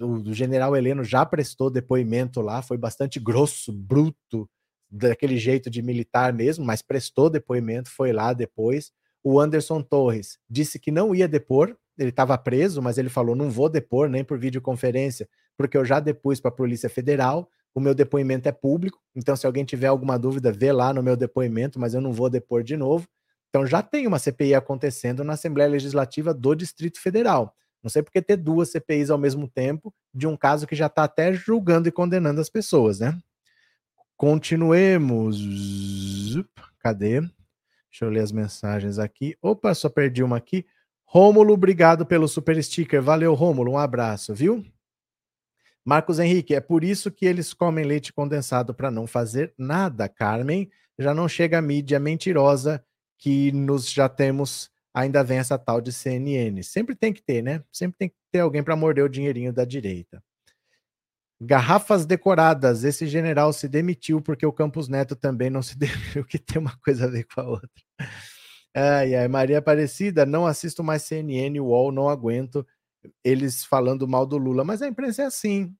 [0.00, 4.48] o general Heleno já prestou depoimento lá, foi bastante grosso, bruto,
[4.90, 8.92] daquele jeito de militar mesmo, mas prestou depoimento, foi lá depois.
[9.22, 13.50] O Anderson Torres disse que não ia depor, ele estava preso, mas ele falou: não
[13.50, 17.94] vou depor nem por videoconferência, porque eu já depus para a Polícia Federal, o meu
[17.94, 21.94] depoimento é público, então se alguém tiver alguma dúvida, vê lá no meu depoimento, mas
[21.94, 23.06] eu não vou depor de novo.
[23.48, 27.54] Então já tem uma CPI acontecendo na Assembleia Legislativa do Distrito Federal.
[27.82, 31.04] Não sei porque ter duas CPIs ao mesmo tempo de um caso que já está
[31.04, 33.16] até julgando e condenando as pessoas, né?
[34.16, 35.38] Continuemos.
[36.78, 37.20] Cadê?
[37.20, 39.36] Deixa eu ler as mensagens aqui.
[39.40, 40.66] Opa, só perdi uma aqui.
[41.04, 43.00] Rômulo, obrigado pelo super sticker.
[43.00, 43.72] Valeu, Rômulo.
[43.72, 44.64] Um abraço, viu?
[45.84, 50.70] Marcos Henrique, é por isso que eles comem leite condensado para não fazer nada, Carmen.
[50.98, 52.84] Já não chega a mídia mentirosa
[53.18, 56.62] que nos já temos, ainda vem essa tal de CNN.
[56.62, 57.62] Sempre tem que ter, né?
[57.70, 60.22] Sempre tem que ter alguém para morder o dinheirinho da direita.
[61.44, 62.84] Garrafas decoradas.
[62.84, 66.76] Esse general se demitiu porque o Campos Neto também não se demitiu, que tem uma
[66.78, 67.70] coisa a ver com a outra.
[68.76, 72.66] Ai, ai, Maria Aparecida, não assisto mais CNN, UOL, não aguento
[73.22, 74.64] eles falando mal do Lula.
[74.64, 75.74] Mas a imprensa é assim.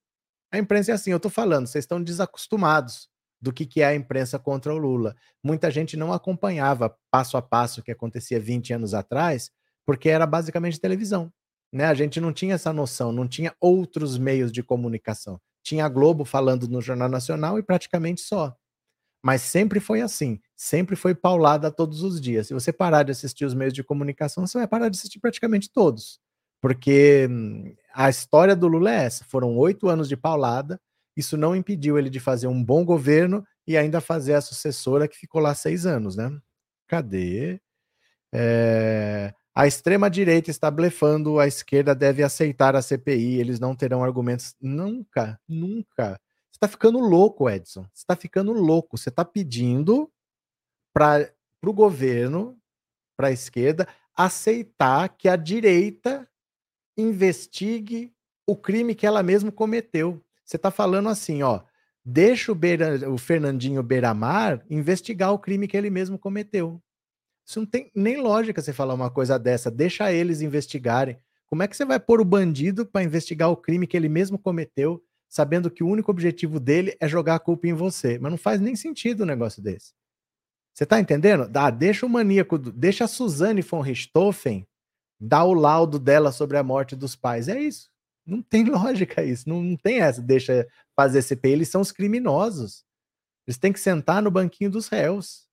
[0.52, 3.08] A imprensa é assim, eu tô falando, vocês estão desacostumados
[3.40, 5.16] do que, que é a imprensa contra o Lula.
[5.42, 9.50] Muita gente não acompanhava passo a passo o que acontecia 20 anos atrás,
[9.84, 11.32] porque era basicamente televisão.
[11.72, 11.86] Né?
[11.86, 15.40] A gente não tinha essa noção, não tinha outros meios de comunicação.
[15.64, 18.56] Tinha a Globo falando no Jornal Nacional e praticamente só.
[19.22, 22.46] Mas sempre foi assim, sempre foi paulada todos os dias.
[22.46, 25.72] Se você parar de assistir os meios de comunicação, você vai parar de assistir praticamente
[25.72, 26.20] todos.
[26.60, 30.78] Porque hum, a história do Lula é essa: foram oito anos de paulada,
[31.16, 35.16] isso não impediu ele de fazer um bom governo e ainda fazer a sucessora que
[35.16, 36.30] ficou lá seis anos, né?
[36.86, 37.60] Cadê?
[38.32, 39.32] É...
[39.54, 44.56] A extrema-direita está blefando, a esquerda deve aceitar a CPI, eles não terão argumentos.
[44.60, 46.20] Nunca, nunca.
[46.50, 47.82] Você está ficando louco, Edson.
[47.92, 48.98] Você está ficando louco.
[48.98, 50.10] Você está pedindo
[50.92, 51.30] para
[51.64, 52.58] o governo,
[53.16, 53.86] para a esquerda,
[54.16, 56.28] aceitar que a direita
[56.96, 58.12] investigue
[58.46, 60.20] o crime que ela mesma cometeu.
[60.44, 61.62] Você está falando assim, ó,
[62.04, 66.82] deixa o, Beira, o Fernandinho Beiramar investigar o crime que ele mesmo cometeu.
[67.46, 69.70] Isso não tem nem lógica você falar uma coisa dessa.
[69.70, 71.18] Deixa eles investigarem.
[71.46, 74.38] Como é que você vai pôr o bandido para investigar o crime que ele mesmo
[74.38, 78.18] cometeu, sabendo que o único objetivo dele é jogar a culpa em você?
[78.18, 79.92] Mas não faz nem sentido um negócio desse.
[80.72, 81.48] Você tá entendendo?
[81.54, 84.66] Ah, deixa o maníaco, deixa a Suzane von Richthofen
[85.20, 87.46] dar o laudo dela sobre a morte dos pais.
[87.48, 87.88] É isso.
[88.26, 92.84] Não tem lógica isso, não, não tem essa, deixa fazer CPI, eles são os criminosos.
[93.46, 95.43] Eles têm que sentar no banquinho dos réus.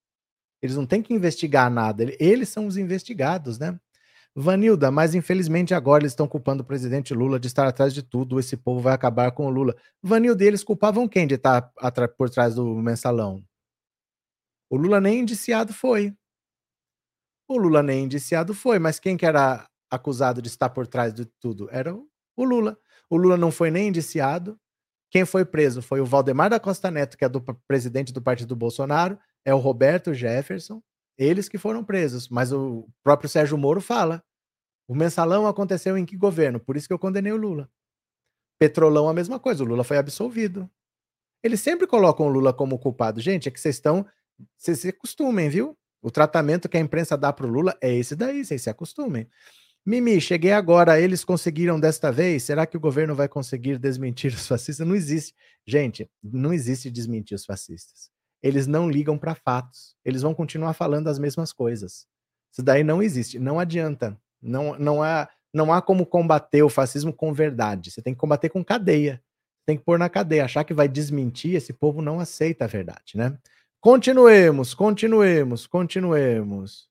[0.61, 3.79] Eles não têm que investigar nada, eles são os investigados, né?
[4.33, 8.39] Vanilda, mas infelizmente agora eles estão culpando o presidente Lula de estar atrás de tudo,
[8.39, 9.75] esse povo vai acabar com o Lula.
[10.01, 11.69] Vanilda, eles culpavam quem de estar
[12.17, 13.43] por trás do mensalão?
[14.69, 16.15] O Lula nem indiciado foi.
[17.45, 21.25] O Lula nem indiciado foi, mas quem que era acusado de estar por trás de
[21.25, 21.67] tudo?
[21.69, 22.77] Era o Lula.
[23.09, 24.57] O Lula não foi nem indiciado.
[25.09, 28.47] Quem foi preso foi o Valdemar da Costa Neto, que é do presidente do partido
[28.47, 30.81] do Bolsonaro, é o Roberto Jefferson,
[31.17, 32.29] eles que foram presos.
[32.29, 34.23] Mas o próprio Sérgio Moro fala:
[34.87, 36.59] o mensalão aconteceu em que governo?
[36.59, 37.69] Por isso que eu condenei o Lula.
[38.59, 40.69] Petrolão, a mesma coisa, o Lula foi absolvido.
[41.43, 43.19] Eles sempre colocam o Lula como culpado.
[43.19, 44.05] Gente, é que vocês estão.
[44.57, 45.77] Vocês se acostumem, viu?
[46.01, 49.27] O tratamento que a imprensa dá para o Lula é esse daí, vocês se acostumem.
[49.85, 52.43] Mimi, cheguei agora, eles conseguiram desta vez?
[52.43, 54.87] Será que o governo vai conseguir desmentir os fascistas?
[54.87, 55.33] Não existe.
[55.65, 58.11] Gente, não existe desmentir os fascistas.
[58.41, 59.95] Eles não ligam para fatos.
[60.03, 62.07] Eles vão continuar falando as mesmas coisas.
[62.51, 63.39] Isso daí não existe.
[63.39, 64.17] Não adianta.
[64.41, 67.91] Não, não, há, não há como combater o fascismo com verdade.
[67.91, 69.21] Você tem que combater com cadeia.
[69.65, 70.45] Tem que pôr na cadeia.
[70.45, 73.37] Achar que vai desmentir, esse povo não aceita a verdade, né?
[73.79, 76.87] Continuemos, continuemos, continuemos.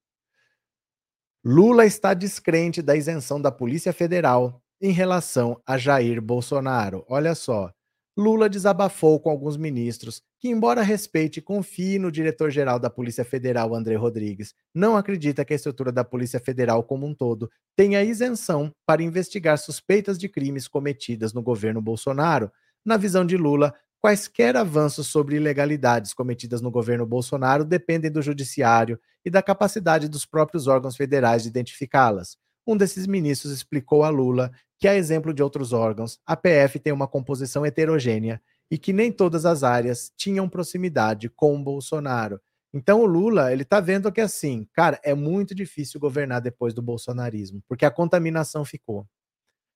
[1.44, 7.04] Lula está descrente da isenção da Polícia Federal em relação a Jair Bolsonaro.
[7.08, 7.72] Olha só,
[8.16, 13.74] Lula desabafou com alguns ministros que, embora respeite e confie no diretor-geral da Polícia Federal,
[13.74, 18.72] André Rodrigues, não acredita que a estrutura da Polícia Federal como um todo tenha isenção
[18.86, 22.50] para investigar suspeitas de crimes cometidas no governo Bolsonaro.
[22.84, 28.98] Na visão de Lula, Quaisquer avanços sobre ilegalidades cometidas no governo Bolsonaro dependem do judiciário
[29.22, 32.38] e da capacidade dos próprios órgãos federais de identificá-las.
[32.66, 36.94] Um desses ministros explicou a Lula que, a exemplo de outros órgãos, a PF tem
[36.94, 42.40] uma composição heterogênea e que nem todas as áreas tinham proximidade com Bolsonaro.
[42.72, 46.80] Então o Lula, ele tá vendo que assim, cara, é muito difícil governar depois do
[46.80, 49.06] bolsonarismo, porque a contaminação ficou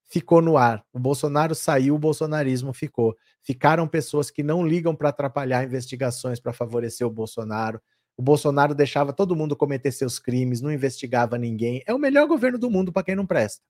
[0.07, 0.85] ficou no ar.
[0.93, 3.17] O Bolsonaro saiu, o bolsonarismo ficou.
[3.43, 7.81] Ficaram pessoas que não ligam para atrapalhar investigações para favorecer o Bolsonaro.
[8.17, 11.83] O Bolsonaro deixava todo mundo cometer seus crimes, não investigava ninguém.
[11.87, 13.63] É o melhor governo do mundo para quem não presta.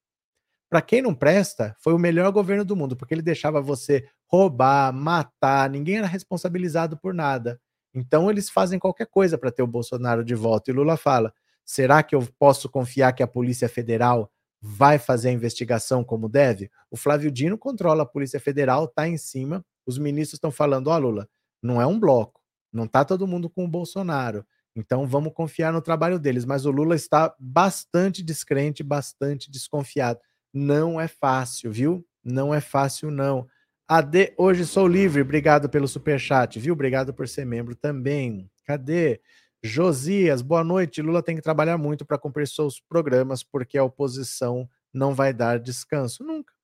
[0.75, 4.93] Para quem não presta, foi o melhor governo do mundo, porque ele deixava você roubar,
[4.93, 7.61] matar, ninguém era responsabilizado por nada.
[7.95, 10.73] Então eles fazem qualquer coisa para ter o Bolsonaro de volta.
[10.73, 11.33] E Lula fala:
[11.65, 14.29] será que eu posso confiar que a Polícia Federal
[14.61, 16.69] vai fazer a investigação como deve?
[16.91, 19.65] O Flávio Dino controla a Polícia Federal, está em cima.
[19.87, 21.29] Os ministros estão falando: ó, oh, Lula,
[21.63, 22.41] não é um bloco,
[22.73, 24.45] não está todo mundo com o Bolsonaro.
[24.75, 26.45] Então vamos confiar no trabalho deles.
[26.45, 30.19] Mas o Lula está bastante descrente, bastante desconfiado.
[30.55, 32.07] Não é fácil, viu?
[32.23, 33.49] Não é fácil, não.
[33.89, 35.21] AD, hoje sou livre.
[35.21, 36.73] Obrigado pelo super chat, viu?
[36.73, 38.49] Obrigado por ser membro também.
[38.65, 39.21] Cadê?
[39.61, 41.03] Josias, boa noite.
[41.03, 45.59] Lula tem que trabalhar muito para cumprir seus programas, porque a oposição não vai dar
[45.59, 46.23] descanso.
[46.23, 46.55] Nunca.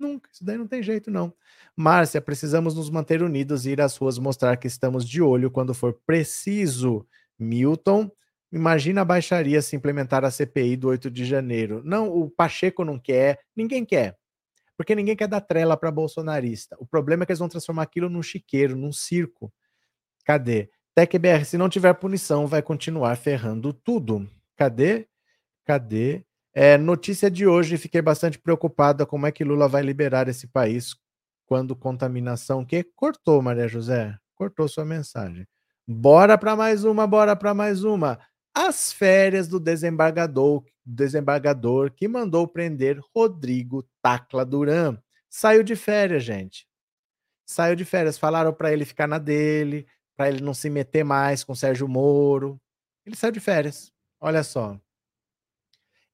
[0.00, 0.30] Nunca.
[0.32, 1.32] Isso daí não tem jeito, não.
[1.76, 5.74] Márcia, precisamos nos manter unidos e ir às ruas mostrar que estamos de olho quando
[5.74, 7.06] for preciso.
[7.38, 8.10] Milton,
[8.54, 11.82] imagina a baixaria se implementar a CPI do 8 de janeiro.
[11.84, 14.16] Não, o Pacheco não quer, ninguém quer.
[14.76, 16.76] Porque ninguém quer dar trela para bolsonarista.
[16.78, 19.52] O problema é que eles vão transformar aquilo num chiqueiro, num circo.
[20.24, 20.70] Cadê?
[20.94, 24.28] TecBR, se não tiver punição, vai continuar ferrando tudo.
[24.56, 25.08] Cadê?
[25.64, 26.24] Cadê?
[26.52, 30.94] É, notícia de hoje, fiquei bastante preocupada como é que Lula vai liberar esse país
[31.46, 35.46] quando contaminação que cortou, Maria José, cortou sua mensagem.
[35.86, 38.18] Bora para mais uma, bora para mais uma.
[38.54, 44.96] As férias do desembargador, desembargador que mandou prender Rodrigo Tacla Duran.
[45.28, 46.68] Saiu de férias, gente.
[47.44, 49.86] Saiu de férias, falaram para ele ficar na dele,
[50.16, 52.60] para ele não se meter mais com Sérgio Moro.
[53.04, 53.92] Ele saiu de férias.
[54.20, 54.78] Olha só.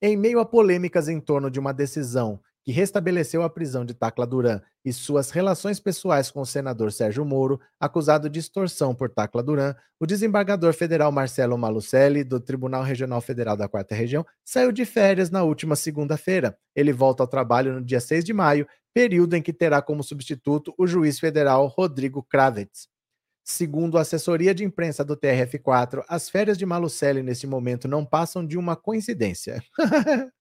[0.00, 4.26] Em meio a polêmicas em torno de uma decisão que restabeleceu a prisão de Tacla
[4.26, 9.42] Duran e suas relações pessoais com o senador Sérgio Moro, acusado de extorsão por Tacla
[9.42, 14.84] Duran, o desembargador federal Marcelo Malucelli, do Tribunal Regional Federal da Quarta Região, saiu de
[14.84, 16.56] férias na última segunda-feira.
[16.74, 20.74] Ele volta ao trabalho no dia 6 de maio, período em que terá como substituto
[20.76, 22.88] o juiz federal Rodrigo Kravitz.
[23.44, 28.46] Segundo a assessoria de imprensa do TRF4, as férias de Malucelli neste momento não passam
[28.46, 29.62] de uma coincidência.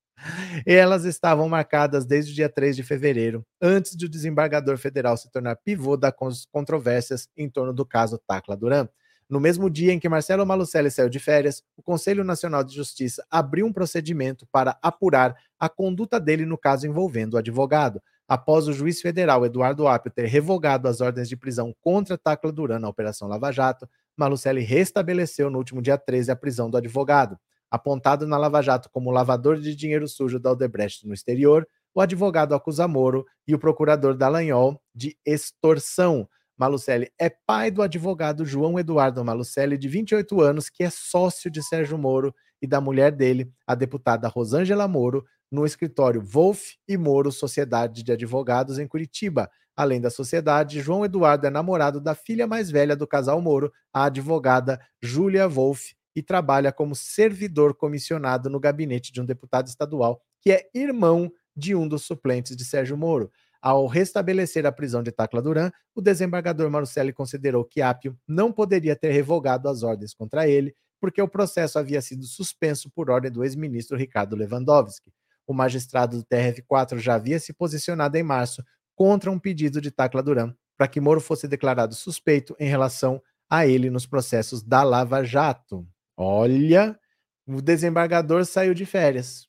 [0.65, 5.32] Elas estavam marcadas desde o dia 3 de fevereiro, antes de o desembargador federal se
[5.32, 6.13] tornar pivô das
[6.51, 8.88] controvérsias em torno do caso Tacla Duran.
[9.29, 13.23] No mesmo dia em que Marcelo Malucelli saiu de férias, o Conselho Nacional de Justiça
[13.29, 18.73] abriu um procedimento para apurar a conduta dele no caso envolvendo o advogado após o
[18.73, 23.27] juiz federal Eduardo Apio ter revogado as ordens de prisão contra Tacla Duran na Operação
[23.27, 27.39] Lava Jato, Malucelli restabeleceu no último dia 13 a prisão do advogado.
[27.71, 32.55] Apontado na Lava Jato como lavador de dinheiro sujo da Odebrecht no exterior, o advogado
[32.55, 36.27] acusa Moro e o procurador Dallagnol de extorsão.
[36.58, 41.63] Malucelli é pai do advogado João Eduardo Malucelli, de 28 anos, que é sócio de
[41.63, 47.32] Sérgio Moro e da mulher dele, a deputada Rosângela Moro, no escritório Wolf e Moro
[47.32, 49.49] Sociedade de Advogados em Curitiba.
[49.75, 54.03] Além da sociedade, João Eduardo é namorado da filha mais velha do casal Moro, a
[54.03, 60.52] advogada Júlia Wolf, e trabalha como servidor comissionado no gabinete de um deputado estadual, que
[60.52, 63.32] é irmão de um dos suplentes de Sérgio Moro.
[63.62, 68.95] Ao restabelecer a prisão de Tacla Duran, o desembargador Marcelli considerou que Apio não poderia
[68.95, 73.43] ter revogado as ordens contra ele, porque o processo havia sido suspenso por ordem do
[73.43, 75.12] ex-ministro Ricardo Lewandowski.
[75.45, 78.63] O magistrado do TRF4 já havia se posicionado em março
[78.95, 83.67] contra um pedido de Tacla Duran para que Moro fosse declarado suspeito em relação a
[83.67, 85.86] ele nos processos da Lava Jato.
[86.21, 86.99] Olha,
[87.47, 89.47] o desembargador saiu de férias.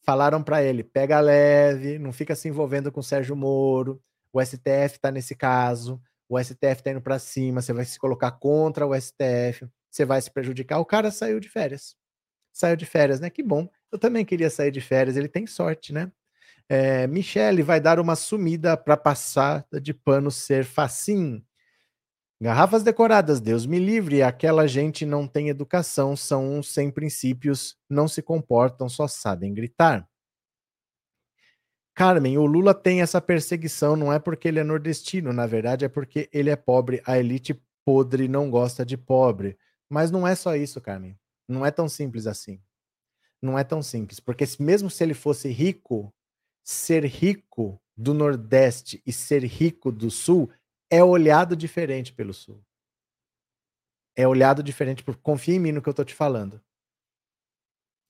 [0.00, 4.02] Falaram para ele: pega leve, não fica se envolvendo com Sérgio Moro.
[4.32, 6.00] O STF está nesse caso.
[6.26, 7.60] O STF está indo para cima.
[7.60, 9.68] Você vai se colocar contra o STF.
[9.90, 10.78] Você vai se prejudicar.
[10.78, 11.94] O cara saiu de férias.
[12.54, 13.28] Saiu de férias, né?
[13.28, 13.68] Que bom.
[13.90, 16.10] Eu também queria sair de férias, ele tem sorte, né?
[16.70, 21.44] É, Michele vai dar uma sumida para passar de pano ser facinho.
[22.42, 28.08] Garrafas decoradas, Deus me livre, aquela gente não tem educação, são uns sem princípios, não
[28.08, 30.08] se comportam, só sabem gritar.
[31.94, 35.88] Carmen, o Lula tem essa perseguição, não é porque ele é nordestino, na verdade é
[35.88, 39.56] porque ele é pobre, a elite podre não gosta de pobre.
[39.88, 41.16] Mas não é só isso, Carmen.
[41.48, 42.60] Não é tão simples assim
[43.42, 46.14] não é tão simples, porque mesmo se ele fosse rico,
[46.62, 50.48] ser rico do Nordeste e ser rico do Sul
[50.92, 52.62] é olhado diferente pelo Sul.
[54.14, 56.60] É olhado diferente por confia em mim no que eu tô te falando.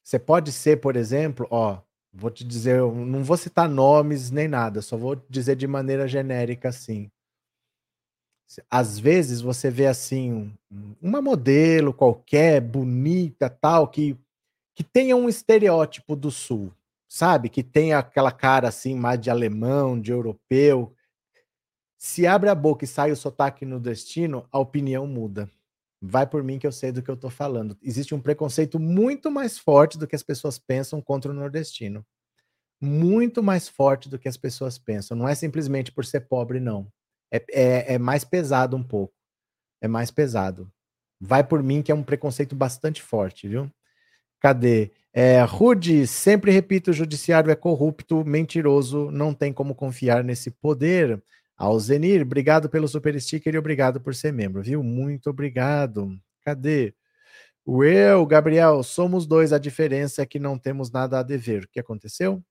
[0.03, 1.81] Você pode ser, por exemplo, ó,
[2.13, 6.71] vou te dizer, não vou citar nomes nem nada, só vou dizer de maneira genérica
[6.71, 7.09] assim.
[8.69, 10.53] Às vezes você vê assim
[11.01, 14.19] uma modelo qualquer, bonita, tal, que
[14.75, 16.73] que tenha um estereótipo do Sul,
[17.07, 17.51] sabe?
[17.51, 20.97] Que tenha aquela cara assim, mais de alemão, de europeu.
[22.05, 25.49] Se abre a boca e sai o sotaque no destino, a opinião muda.
[26.01, 27.79] Vai por mim que eu sei do que eu estou falando.
[27.81, 32.05] Existe um preconceito muito mais forte do que as pessoas pensam contra o nordestino.
[32.81, 35.17] Muito mais forte do que as pessoas pensam.
[35.17, 36.89] Não é simplesmente por ser pobre, não.
[37.31, 39.15] É, é, é mais pesado um pouco.
[39.81, 40.69] É mais pesado.
[41.21, 43.71] Vai por mim que é um preconceito bastante forte, viu?
[44.41, 44.91] Cadê?
[45.13, 51.23] É, Rude, sempre repito, o judiciário é corrupto, mentiroso, não tem como confiar nesse poder.
[51.63, 54.83] Alzenir, obrigado pelo super sticker e obrigado por ser membro, viu?
[54.83, 56.19] Muito obrigado.
[56.45, 56.93] Cadê?
[57.65, 61.63] O eu, Gabriel, somos dois, a diferença é que não temos nada a dever.
[61.63, 62.43] O que aconteceu?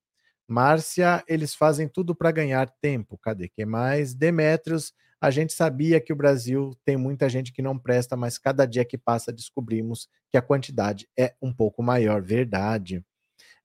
[0.48, 3.18] Márcia, eles fazem tudo para ganhar tempo.
[3.18, 3.50] Cadê?
[3.50, 4.14] Que mais?
[4.14, 8.66] Demétrios, a gente sabia que o Brasil tem muita gente que não presta, mas cada
[8.66, 13.04] dia que passa descobrimos que a quantidade é um pouco maior, verdade.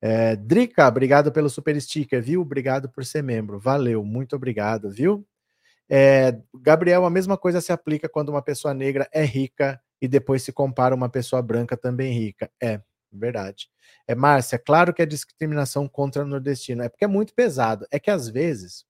[0.02, 2.40] É, Drica, obrigado pelo super sticker, viu?
[2.40, 5.24] Obrigado por ser membro, valeu, muito obrigado, viu?
[5.88, 10.42] É, Gabriel, a mesma coisa se aplica quando uma pessoa negra é rica e depois
[10.42, 12.50] se compara uma pessoa branca também rica.
[12.62, 12.80] É,
[13.12, 13.68] verdade.
[14.06, 16.82] É, Márcia, claro que é discriminação contra o nordestino.
[16.82, 17.86] É porque é muito pesado.
[17.90, 18.84] É que às vezes,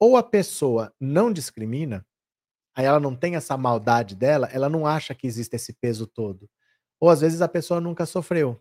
[0.00, 2.06] ou a pessoa não discrimina,
[2.76, 6.48] aí ela não tem essa maldade dela, ela não acha que existe esse peso todo.
[7.00, 8.60] Ou às vezes a pessoa nunca sofreu.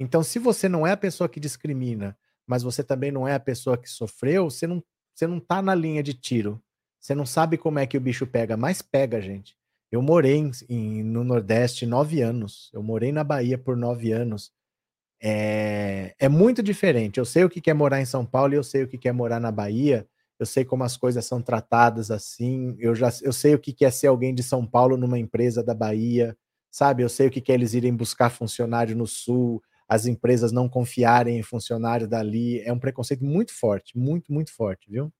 [0.00, 3.40] Então, se você não é a pessoa que discrimina, mas você também não é a
[3.40, 4.82] pessoa que sofreu, você não,
[5.14, 6.62] você não tá na linha de tiro.
[7.06, 9.56] Você não sabe como é que o bicho pega, mas pega, gente.
[9.92, 12.68] Eu morei em, em, no Nordeste nove anos.
[12.74, 14.50] Eu morei na Bahia por nove anos.
[15.22, 17.20] É, é muito diferente.
[17.20, 19.12] Eu sei o que é morar em São Paulo e eu sei o que é
[19.12, 20.04] morar na Bahia.
[20.36, 22.74] Eu sei como as coisas são tratadas assim.
[22.80, 25.74] Eu já eu sei o que é ser alguém de São Paulo numa empresa da
[25.74, 26.36] Bahia,
[26.72, 27.04] sabe?
[27.04, 31.38] Eu sei o que é eles irem buscar funcionário no Sul, as empresas não confiarem
[31.38, 32.62] em funcionário dali.
[32.62, 35.12] É um preconceito muito forte, muito, muito forte, viu?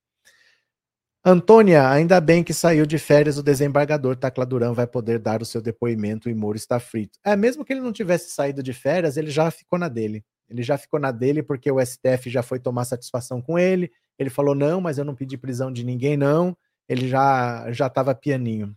[1.29, 5.45] Antônia, ainda bem que saiu de férias o desembargador Tacla Duran vai poder dar o
[5.45, 7.19] seu depoimento e Moro está frito.
[7.25, 10.25] É, mesmo que ele não tivesse saído de férias, ele já ficou na dele.
[10.49, 13.91] Ele já ficou na dele porque o STF já foi tomar satisfação com ele.
[14.17, 16.57] Ele falou: "Não, mas eu não pedi prisão de ninguém não".
[16.89, 18.73] Ele já já estava pianinho.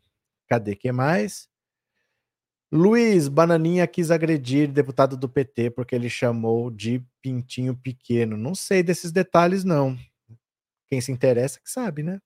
[0.47, 1.47] Cadê que mais?
[2.71, 8.35] Luiz Bananinha quis agredir deputado do PT porque ele chamou de pintinho pequeno.
[8.35, 9.95] Não sei desses detalhes não.
[10.87, 12.19] Quem se interessa que sabe, né?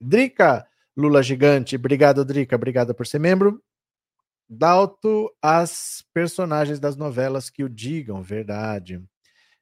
[0.00, 0.66] Drica,
[0.96, 3.62] Lula Gigante, obrigado, Drica, obrigado por ser membro.
[4.48, 9.02] Dalto, as personagens das novelas que o digam, verdade.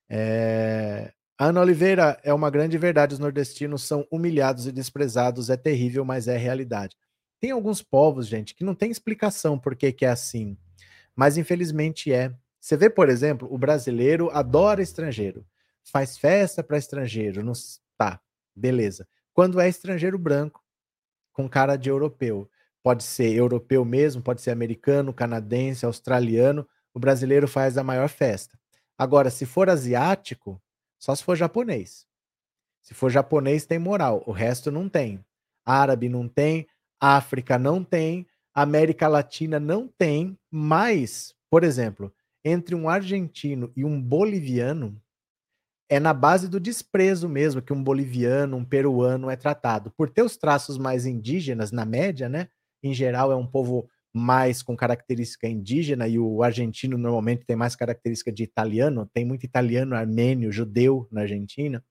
[0.08, 1.12] É...
[1.38, 6.28] Ana Oliveira, é uma grande verdade, os nordestinos são humilhados e desprezados, é terrível, mas
[6.28, 6.96] é realidade.
[7.40, 10.56] Tem alguns povos, gente, que não tem explicação por que, que é assim,
[11.16, 12.32] mas infelizmente é.
[12.60, 15.44] Você vê, por exemplo, o brasileiro adora estrangeiro,
[15.82, 17.52] faz festa para estrangeiro, não...
[17.96, 18.20] tá,
[18.54, 20.64] beleza quando é estrangeiro branco,
[21.32, 22.48] com cara de europeu.
[22.82, 26.66] Pode ser europeu mesmo, pode ser americano, canadense, australiano.
[26.94, 28.58] O brasileiro faz a maior festa.
[28.96, 30.62] Agora, se for asiático,
[30.98, 32.06] só se for japonês.
[32.80, 34.22] Se for japonês, tem moral.
[34.26, 35.24] O resto não tem.
[35.66, 36.66] Árabe não tem.
[37.00, 38.26] África não tem.
[38.54, 40.38] América Latina não tem.
[40.50, 42.14] Mas, por exemplo,
[42.44, 45.00] entre um argentino e um boliviano,
[45.88, 49.92] é na base do desprezo mesmo que um boliviano, um peruano é tratado.
[49.96, 52.48] Por ter os traços mais indígenas, na média, né?
[52.82, 57.74] Em geral, é um povo mais com característica indígena e o argentino normalmente tem mais
[57.74, 61.84] característica de italiano, tem muito italiano, armênio, judeu na Argentina.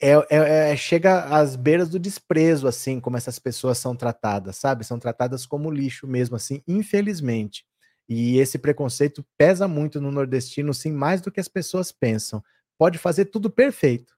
[0.00, 4.84] É, é, é, chega às beiras do desprezo, assim, como essas pessoas são tratadas, sabe?
[4.84, 7.64] São tratadas como lixo mesmo, assim, infelizmente.
[8.08, 12.42] E esse preconceito pesa muito no nordestino, sim, mais do que as pessoas pensam
[12.78, 14.14] pode fazer tudo perfeito.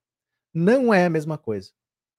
[0.53, 1.71] Não é a mesma coisa.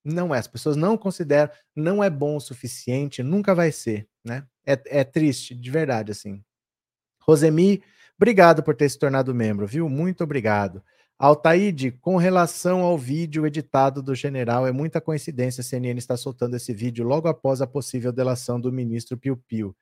[0.03, 0.39] Não é.
[0.39, 4.45] As pessoas não consideram, não é bom o suficiente, nunca vai ser, né?
[4.65, 6.43] É, é triste, de verdade, assim.
[7.19, 7.83] Rosemi,
[8.17, 9.89] obrigado por ter se tornado membro, viu?
[9.89, 10.81] Muito obrigado.
[11.19, 16.55] Altaide, com relação ao vídeo editado do general, é muita coincidência a CNN está soltando
[16.55, 19.75] esse vídeo logo após a possível delação do ministro Piu Piu.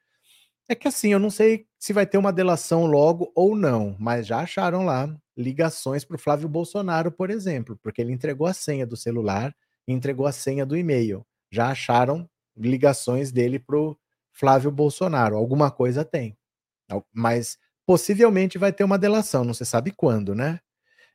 [0.68, 4.26] É que assim, eu não sei se vai ter uma delação logo ou não, mas
[4.26, 8.86] já acharam lá ligações para o Flávio Bolsonaro, por exemplo, porque ele entregou a senha
[8.86, 9.54] do celular
[9.88, 11.26] entregou a senha do e-mail.
[11.52, 13.98] Já acharam ligações dele para o
[14.32, 15.36] Flávio Bolsonaro.
[15.36, 16.38] Alguma coisa tem.
[17.14, 20.60] Mas possivelmente vai ter uma delação, não se sabe quando, né?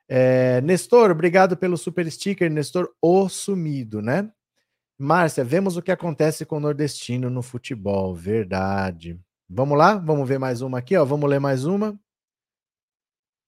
[0.09, 4.31] É, Nestor, obrigado pelo super sticker, Nestor, o sumido, né?
[4.97, 9.19] Márcia, vemos o que acontece com o nordestino no futebol, verdade.
[9.53, 9.95] Vamos lá?
[9.97, 11.03] Vamos ver mais uma aqui, ó.
[11.03, 11.99] Vamos ler mais uma.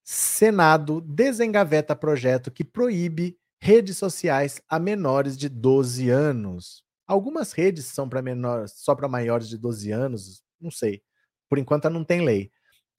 [0.03, 6.83] Senado desengaveta projeto que proíbe redes sociais a menores de 12 anos.
[7.07, 11.01] Algumas redes são para menores, só para maiores de 12 anos, não sei.
[11.47, 12.51] Por enquanto não tem lei.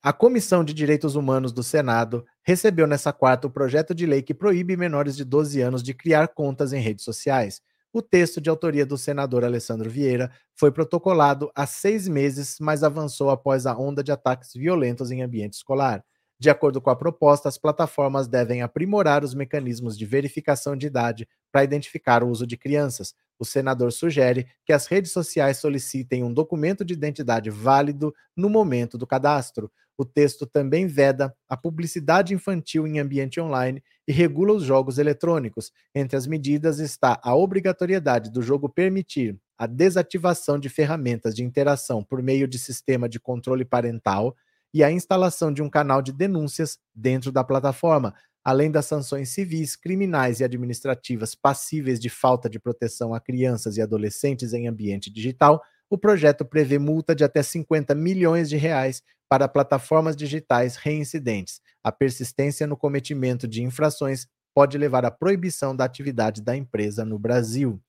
[0.02, 4.32] A Comissão de Direitos Humanos do Senado recebeu nessa quarta o projeto de lei que
[4.32, 7.61] proíbe menores de 12 anos de criar contas em redes sociais.
[7.95, 13.30] O texto, de autoria do senador Alessandro Vieira, foi protocolado há seis meses, mas avançou
[13.30, 16.05] após a onda de ataques violentos em ambiente escolar.
[16.36, 21.28] De acordo com a proposta, as plataformas devem aprimorar os mecanismos de verificação de idade
[21.53, 23.14] para identificar o uso de crianças.
[23.38, 28.99] O senador sugere que as redes sociais solicitem um documento de identidade válido no momento
[28.99, 29.70] do cadastro.
[29.97, 35.70] O texto também veda a publicidade infantil em ambiente online e regula os jogos eletrônicos.
[35.95, 42.03] Entre as medidas está a obrigatoriedade do jogo permitir a desativação de ferramentas de interação
[42.03, 44.36] por meio de sistema de controle parental
[44.72, 48.14] e a instalação de um canal de denúncias dentro da plataforma.
[48.47, 53.80] além das sanções civis, criminais e administrativas passíveis de falta de proteção a crianças e
[53.80, 59.49] adolescentes em ambiente digital, o projeto prevê multa de até 50 milhões de reais para
[59.49, 61.61] plataformas digitais reincidentes.
[61.82, 67.18] A persistência no cometimento de infrações pode levar à proibição da atividade da empresa no
[67.18, 67.82] Brasil.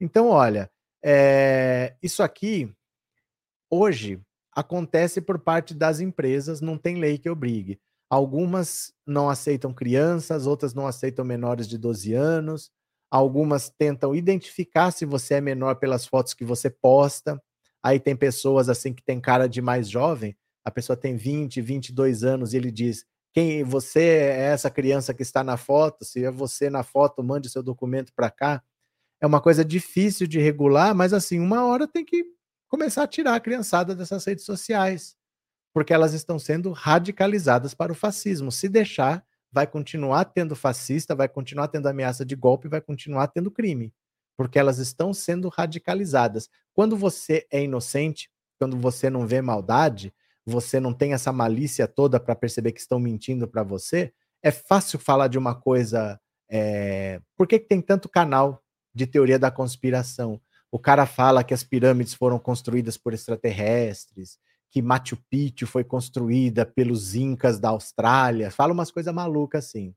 [0.00, 0.70] Então, olha,
[1.04, 2.72] é, isso aqui,
[3.68, 4.20] hoje,
[4.54, 7.80] acontece por parte das empresas, não tem lei que obrigue.
[8.08, 12.70] Algumas não aceitam crianças, outras não aceitam menores de 12 anos,
[13.12, 17.40] algumas tentam identificar se você é menor pelas fotos que você posta.
[17.82, 22.24] Aí tem pessoas assim que tem cara de mais jovem, a pessoa tem 20, 22
[22.24, 23.04] anos e ele diz:
[23.34, 26.04] "Quem você é essa criança que está na foto?
[26.04, 28.62] Se é você na foto, mande seu documento para cá".
[29.20, 32.24] É uma coisa difícil de regular, mas assim, uma hora tem que
[32.68, 35.16] começar a tirar a criançada dessas redes sociais,
[35.74, 38.52] porque elas estão sendo radicalizadas para o fascismo.
[38.52, 43.50] Se deixar, vai continuar tendo fascista, vai continuar tendo ameaça de golpe, vai continuar tendo
[43.50, 43.92] crime,
[44.36, 46.48] porque elas estão sendo radicalizadas.
[46.72, 50.12] Quando você é inocente, quando você não vê maldade,
[50.44, 54.98] você não tem essa malícia toda para perceber que estão mentindo para você, é fácil
[54.98, 56.18] falar de uma coisa.
[56.48, 57.20] É...
[57.36, 58.62] Por que, que tem tanto canal
[58.94, 60.40] de teoria da conspiração?
[60.70, 64.38] O cara fala que as pirâmides foram construídas por extraterrestres,
[64.72, 68.50] que Machu Picchu foi construída pelos incas da Austrália.
[68.50, 69.94] Fala umas coisas malucas assim.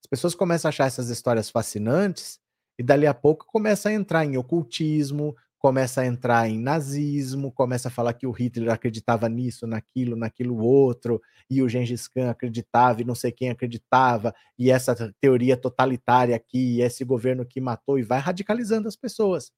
[0.00, 2.38] As pessoas começam a achar essas histórias fascinantes
[2.78, 7.88] e dali a pouco começa a entrar em ocultismo, começa a entrar em nazismo, começa
[7.88, 11.20] a falar que o Hitler acreditava nisso, naquilo, naquilo outro,
[11.50, 16.76] e o Gengis Khan acreditava, e não sei quem acreditava, e essa teoria totalitária aqui,
[16.76, 19.52] e esse governo que matou, e vai radicalizando as pessoas.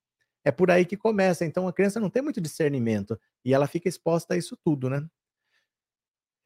[0.44, 1.44] É por aí que começa.
[1.44, 5.06] Então a criança não tem muito discernimento, e ela fica exposta a isso tudo, né?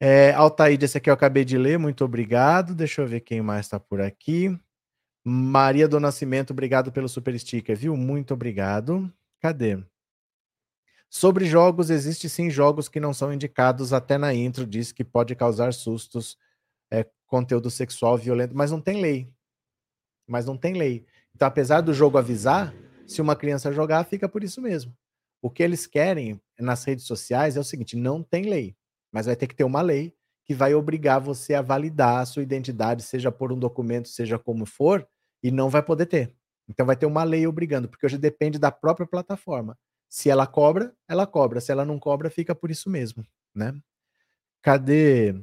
[0.01, 2.73] É, Altaíde, esse aqui eu acabei de ler, muito obrigado.
[2.73, 4.57] Deixa eu ver quem mais está por aqui.
[5.25, 7.97] Maria do Nascimento, obrigado pelo super sticker, viu?
[7.97, 9.11] Muito obrigado.
[9.41, 9.83] Cadê?
[11.09, 15.35] Sobre jogos, existe sim jogos que não são indicados, até na intro diz que pode
[15.35, 16.37] causar sustos,
[16.91, 19.33] é, conteúdo sexual violento, mas não tem lei.
[20.27, 21.05] Mas não tem lei.
[21.35, 22.73] Então, apesar do jogo avisar,
[23.09, 24.93] se uma criança jogar, fica por isso mesmo.
[25.41, 28.75] O que eles querem nas redes sociais é o seguinte: não tem lei,
[29.11, 30.13] mas vai ter que ter uma lei
[30.45, 34.65] que vai obrigar você a validar a sua identidade, seja por um documento, seja como
[34.65, 35.07] for,
[35.43, 36.33] e não vai poder ter.
[36.67, 39.77] Então vai ter uma lei obrigando, porque hoje depende da própria plataforma.
[40.09, 41.61] Se ela cobra, ela cobra.
[41.61, 43.23] Se ela não cobra, fica por isso mesmo,
[43.55, 43.73] né?
[44.61, 45.35] Cadê?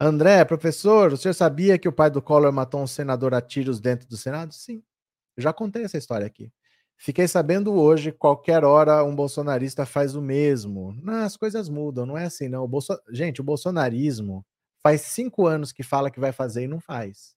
[0.00, 3.80] André, professor, o senhor sabia que o pai do Collor matou um senador a tiros
[3.80, 4.52] dentro do Senado?
[4.52, 4.82] Sim.
[5.38, 6.52] Já contei essa história aqui.
[6.96, 10.92] Fiquei sabendo hoje, qualquer hora um bolsonarista faz o mesmo.
[11.02, 12.64] Não, as coisas mudam, não é assim, não.
[12.64, 12.98] O Bolso...
[13.10, 14.44] Gente, o bolsonarismo
[14.82, 17.34] faz cinco anos que fala que vai fazer e não faz.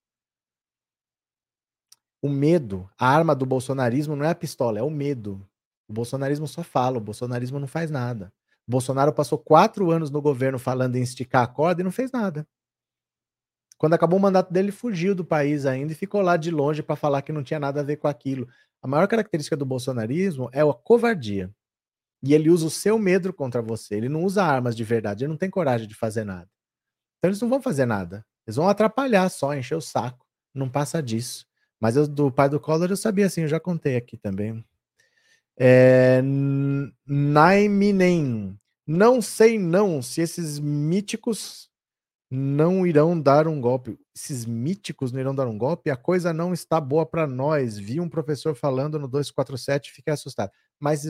[2.21, 5.47] O medo, a arma do bolsonarismo não é a pistola, é o medo.
[5.87, 8.33] O bolsonarismo só fala, o bolsonarismo não faz nada.
[8.67, 12.11] O Bolsonaro passou quatro anos no governo falando em esticar a corda e não fez
[12.11, 12.45] nada.
[13.77, 16.95] Quando acabou o mandato dele, fugiu do país ainda e ficou lá de longe para
[16.95, 18.47] falar que não tinha nada a ver com aquilo.
[18.81, 21.51] A maior característica do bolsonarismo é a covardia.
[22.23, 23.95] E ele usa o seu medo contra você.
[23.95, 26.49] Ele não usa armas de verdade, ele não tem coragem de fazer nada.
[27.17, 28.25] Então eles não vão fazer nada.
[28.45, 30.25] Eles vão atrapalhar só, encher o saco.
[30.53, 31.45] Não passa disso.
[31.79, 34.65] Mas eu, do pai do Collor eu sabia assim, eu já contei aqui também.
[35.55, 36.21] É,
[37.05, 38.57] Naiminen.
[38.85, 41.69] Não sei não se esses míticos
[42.29, 43.97] não irão dar um golpe.
[44.15, 45.89] Esses míticos não irão dar um golpe?
[45.89, 47.77] A coisa não está boa para nós.
[47.77, 50.51] Vi um professor falando no 247 e fiquei assustado.
[50.79, 51.03] Mas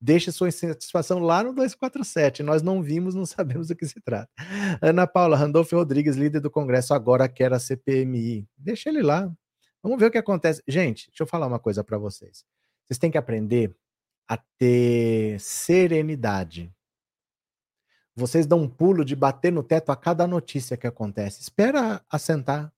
[0.00, 2.42] deixe sua insatisfação lá no 247.
[2.42, 4.30] Nós não vimos, não sabemos do que se trata.
[4.80, 8.46] Ana Paula, Randolph Rodrigues, líder do Congresso, agora quer a CPMI.
[8.56, 9.30] Deixa ele lá.
[9.82, 10.62] Vamos ver o que acontece.
[10.66, 12.44] Gente, deixa eu falar uma coisa para vocês.
[12.86, 13.74] Vocês têm que aprender
[14.28, 16.73] a ter serenidade.
[18.16, 21.42] Vocês dão um pulo de bater no teto a cada notícia que acontece.
[21.42, 22.72] Espera assentar.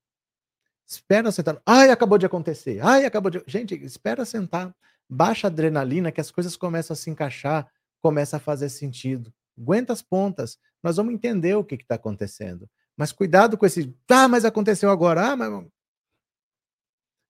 [0.87, 1.61] Espera assentar.
[1.67, 2.81] Ai, acabou de acontecer.
[2.83, 3.43] Ai, acabou de.
[3.47, 4.75] Gente, espera assentar.
[5.09, 7.71] Baixa a adrenalina que as coisas começam a se encaixar,
[8.01, 9.33] começa a fazer sentido.
[9.59, 10.59] Aguenta as pontas.
[10.83, 12.69] Nós vamos entender o que está acontecendo.
[12.97, 13.95] Mas cuidado com esse.
[14.09, 15.33] Ah, mas aconteceu agora.
[15.33, 15.67] Ah, mas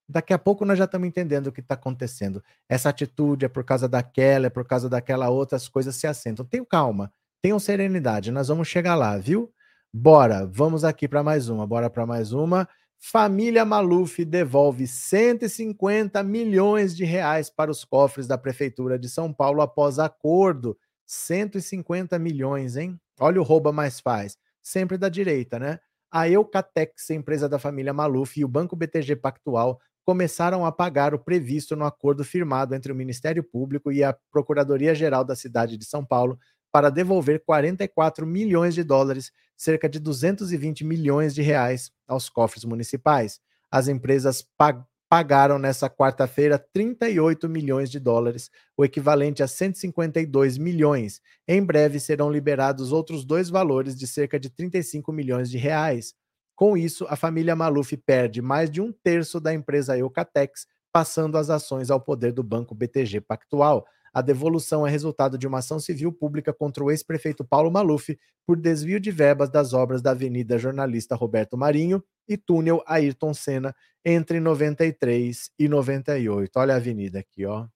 [0.09, 2.43] daqui a pouco nós já estamos entendendo o que está acontecendo.
[2.69, 6.45] Essa atitude é por causa daquela, é por causa daquela outra, as coisas se assentam.
[6.45, 7.13] Tenham calma,
[7.43, 9.53] tenham serenidade, nós vamos chegar lá, viu?
[9.93, 12.69] Bora, vamos aqui para mais uma, bora para mais uma.
[12.99, 19.61] Família Maluf devolve 150 milhões de reais para os cofres da Prefeitura de São Paulo
[19.61, 20.77] após acordo.
[21.07, 22.99] 150 milhões, hein?
[23.21, 24.37] Olha o rouba mais faz.
[24.63, 25.79] Sempre da direita, né?
[26.11, 31.19] a Eucatex, empresa da família Maluf, e o Banco BTG Pactual começaram a pagar o
[31.19, 36.05] previsto no acordo firmado entre o Ministério Público e a Procuradoria-Geral da cidade de São
[36.05, 36.39] Paulo
[36.77, 43.41] para devolver 44 milhões de dólares, cerca de 220 milhões de reais, aos cofres municipais.
[43.71, 51.23] As empresas pag pagaram nessa quarta-feira 38 milhões de dólares, o equivalente a 152 milhões.
[51.49, 56.13] Em breve serão liberados outros dois valores de cerca de 35 milhões de reais.
[56.55, 61.49] Com isso, a família Maluf perde mais de um terço da empresa Eucatex, passando as
[61.49, 63.87] ações ao poder do banco BTG Pactual.
[64.17, 68.57] A devolução é resultado de uma ação civil pública contra o ex-prefeito Paulo Maluf por
[68.57, 74.41] desvio de verbas das obras da Avenida Jornalista Roberto Marinho e túnel Ayrton Senna entre
[74.41, 76.51] 93 e 98.
[76.59, 77.67] Olha a avenida aqui, ó.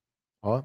[0.41, 0.63] ó.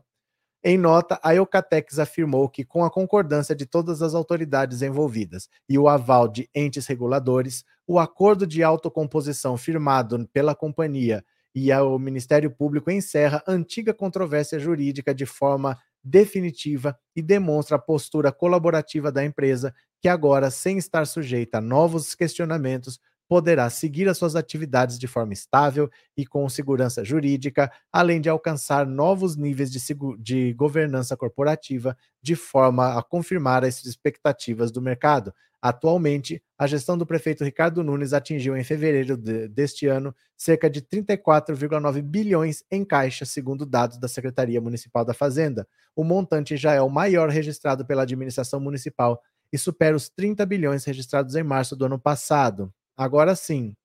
[0.64, 5.78] Em nota, a Eucatex afirmou que, com a concordância de todas as autoridades envolvidas e
[5.78, 11.22] o aval de entes reguladores, o acordo de autocomposição firmado pela companhia
[11.56, 18.30] e o Ministério Público encerra antiga controvérsia jurídica de forma definitiva e demonstra a postura
[18.30, 24.36] colaborativa da empresa, que agora, sem estar sujeita a novos questionamentos, poderá seguir as suas
[24.36, 29.80] atividades de forma estável e com segurança jurídica, além de alcançar novos níveis de,
[30.20, 35.34] de governança corporativa, de forma a confirmar as expectativas do mercado.
[35.66, 40.80] Atualmente, a gestão do prefeito Ricardo Nunes atingiu em fevereiro de, deste ano cerca de
[40.80, 45.68] 34,9 bilhões em caixa, segundo dados da Secretaria Municipal da Fazenda.
[45.96, 49.20] O montante já é o maior registrado pela administração municipal
[49.52, 52.72] e supera os 30 bilhões registrados em março do ano passado.
[52.96, 53.76] Agora sim.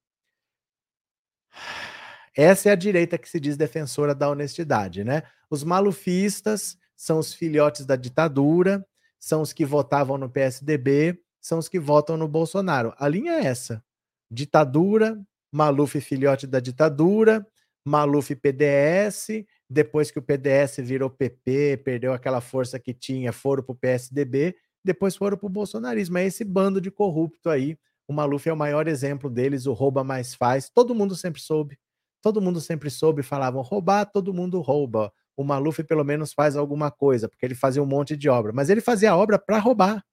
[2.37, 5.22] Essa é a direita que se diz defensora da honestidade, né?
[5.49, 8.87] Os malufistas são os filhotes da ditadura,
[9.18, 12.93] são os que votavam no PSDB, são os que votam no Bolsonaro.
[12.99, 13.82] A linha é essa:
[14.30, 15.20] ditadura,
[15.53, 17.47] Maluf filhote da ditadura,
[17.84, 23.72] Maluf PDS, depois que o PDS virou PP, perdeu aquela força que tinha, foram para
[23.72, 26.18] o PSDB, depois foram para o bolsonarismo.
[26.18, 27.78] É esse bando de corrupto aí
[28.11, 30.68] o Maluf é o maior exemplo deles, o rouba mais faz.
[30.68, 31.78] Todo mundo sempre soube.
[32.20, 35.12] Todo mundo sempre soube, falavam roubar, todo mundo rouba.
[35.36, 38.68] O Maluf pelo menos faz alguma coisa, porque ele fazia um monte de obra, mas
[38.68, 40.05] ele fazia obra para roubar.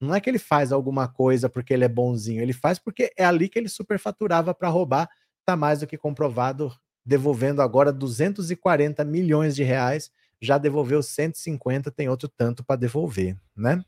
[0.00, 3.24] Não é que ele faz alguma coisa porque ele é bonzinho, ele faz porque é
[3.24, 5.08] ali que ele superfaturava para roubar.
[5.44, 6.72] Tá mais do que comprovado,
[7.04, 13.82] devolvendo agora 240 milhões de reais, já devolveu 150, tem outro tanto para devolver, né?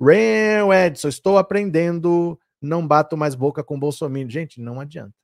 [0.00, 4.28] Ren Edson, estou aprendendo não bato mais boca com Bolsonaro.
[4.28, 5.14] Gente, não adianta.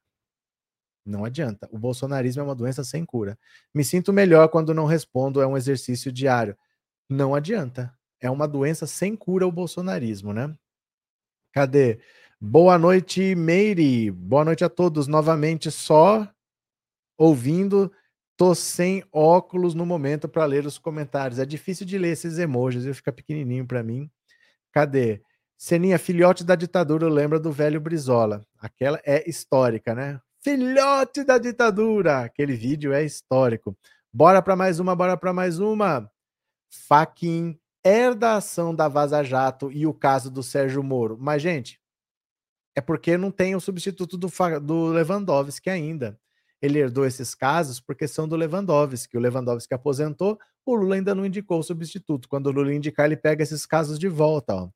[1.05, 1.69] Não adianta.
[1.71, 3.39] O bolsonarismo é uma doença sem cura.
[3.73, 6.57] Me sinto melhor quando não respondo, é um exercício diário.
[7.09, 7.96] Não adianta.
[8.21, 10.55] É uma doença sem cura o bolsonarismo, né?
[11.53, 12.01] Cadê?
[12.41, 14.11] Boa noite, Meire.
[14.11, 15.07] Boa noite a todos.
[15.07, 16.29] Novamente, só
[17.17, 17.93] ouvindo.
[18.37, 21.39] Tô sem óculos no momento para ler os comentários.
[21.39, 24.11] É difícil de ler esses emojis, ele fica pequenininho para mim.
[24.71, 25.23] Cadê?
[25.57, 28.47] Seninha, filhote da ditadura, lembra do velho Brizola.
[28.59, 30.21] Aquela é histórica, né?
[30.43, 32.21] Filhote da ditadura!
[32.21, 33.77] Aquele vídeo é histórico.
[34.13, 36.11] Bora para mais uma, bora para mais uma.
[36.87, 41.17] Faquin herda a ação da Vaza Jato e o caso do Sérgio Moro.
[41.21, 41.81] Mas, gente,
[42.75, 44.29] é porque não tem o substituto do,
[44.61, 46.19] do Lewandowski ainda.
[46.61, 49.17] Ele herdou esses casos porque são do Lewandowski.
[49.17, 52.29] O Lewandowski aposentou, o Lula ainda não indicou o substituto.
[52.29, 54.55] Quando o Lula indicar, ele pega esses casos de volta.
[54.55, 54.69] Ó.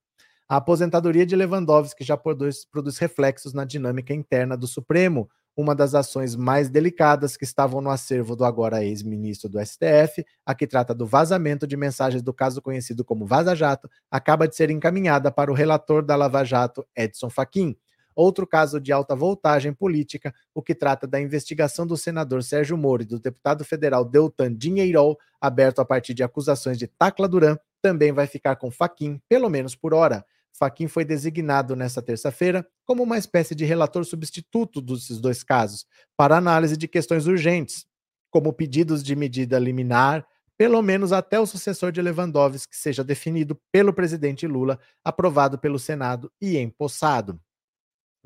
[0.48, 5.28] A aposentadoria de Lewandowski já produz, produz reflexos na dinâmica interna do Supremo,
[5.60, 10.54] uma das ações mais delicadas que estavam no acervo do agora ex-ministro do STF, a
[10.54, 14.70] que trata do vazamento de mensagens do caso conhecido como Vaza Jato, acaba de ser
[14.70, 17.76] encaminhada para o relator da Lava Jato, Edson Fachin.
[18.14, 23.02] Outro caso de alta voltagem política, o que trata da investigação do senador Sérgio Moro
[23.02, 28.12] e do deputado federal Deltan Dinheirol, aberto a partir de acusações de Tacla Duran, também
[28.12, 30.24] vai ficar com Fachin, pelo menos por hora.
[30.52, 35.86] Faquin foi designado nesta terça-feira como uma espécie de relator substituto desses dois casos,
[36.16, 37.86] para análise de questões urgentes,
[38.30, 40.26] como pedidos de medida liminar,
[40.56, 46.30] pelo menos até o sucessor de Lewandowski seja definido pelo presidente Lula, aprovado pelo Senado
[46.40, 47.40] e empossado.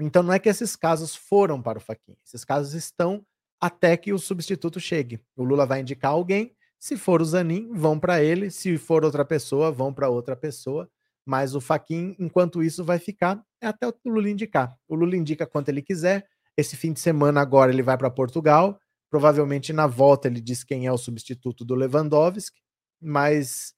[0.01, 3.25] Então não é que esses casos foram para o Faquin, esses casos estão
[3.61, 5.20] até que o substituto chegue.
[5.37, 9.25] O Lula vai indicar alguém, se for o Zanin, vão para ele, se for outra
[9.25, 10.91] pessoa, vão para outra pessoa.
[11.27, 14.77] Mas o Faquin, enquanto isso, vai ficar até o Lula indicar.
[14.87, 16.27] O Lula indica quanto ele quiser.
[16.57, 18.79] Esse fim de semana agora ele vai para Portugal.
[19.11, 22.61] Provavelmente na volta ele diz quem é o substituto do Lewandowski,
[23.01, 23.75] mas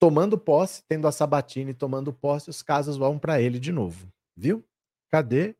[0.00, 4.64] tomando posse, tendo a Sabatini tomando posse, os casos vão para ele de novo, viu?
[5.12, 5.54] Cadê?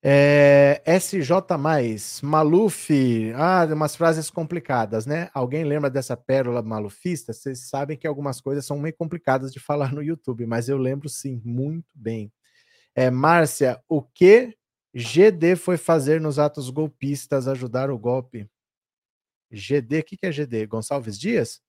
[0.00, 1.32] É, SJ,
[2.22, 5.28] Maluf, ah, umas frases complicadas, né?
[5.34, 7.32] Alguém lembra dessa pérola malufista?
[7.32, 11.08] Vocês sabem que algumas coisas são meio complicadas de falar no YouTube, mas eu lembro
[11.08, 12.32] sim, muito bem.
[12.94, 14.56] É, Márcia, o que
[14.94, 18.48] GD foi fazer nos atos golpistas ajudar o golpe?
[19.50, 20.66] GD, o que, que é GD?
[20.66, 21.60] Gonçalves Dias?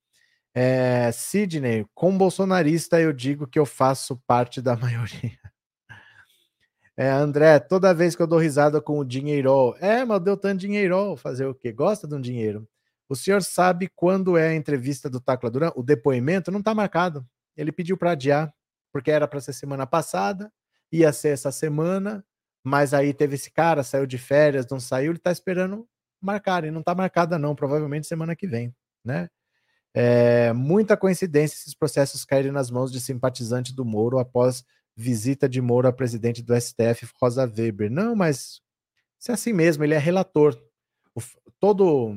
[0.53, 5.39] É, Sidney, com bolsonarista eu digo que eu faço parte da maioria.
[6.99, 10.59] É, André, toda vez que eu dou risada com o dinheiro, é, mas deu tanto
[10.59, 11.71] dinheiro, fazer o quê?
[11.71, 12.67] Gosta de um dinheiro.
[13.07, 15.71] O senhor sabe quando é a entrevista do Tacla Duran?
[15.77, 17.25] O depoimento não está marcado.
[17.55, 18.53] Ele pediu para adiar,
[18.91, 20.51] porque era para ser semana passada,
[20.91, 22.21] ia ser essa semana,
[22.61, 25.87] mas aí teve esse cara, saiu de férias, não saiu, ele está esperando
[26.19, 28.75] marcar, e não está marcada não, provavelmente semana que vem,
[29.05, 29.29] né?
[29.93, 34.65] É, muita coincidência esses processos caírem nas mãos de simpatizante do Moro após
[34.95, 37.89] visita de Moro a presidente do STF, Rosa Weber.
[37.89, 38.61] Não, mas
[39.19, 40.57] isso é assim mesmo, ele é relator.
[41.15, 41.21] O,
[41.59, 42.15] todo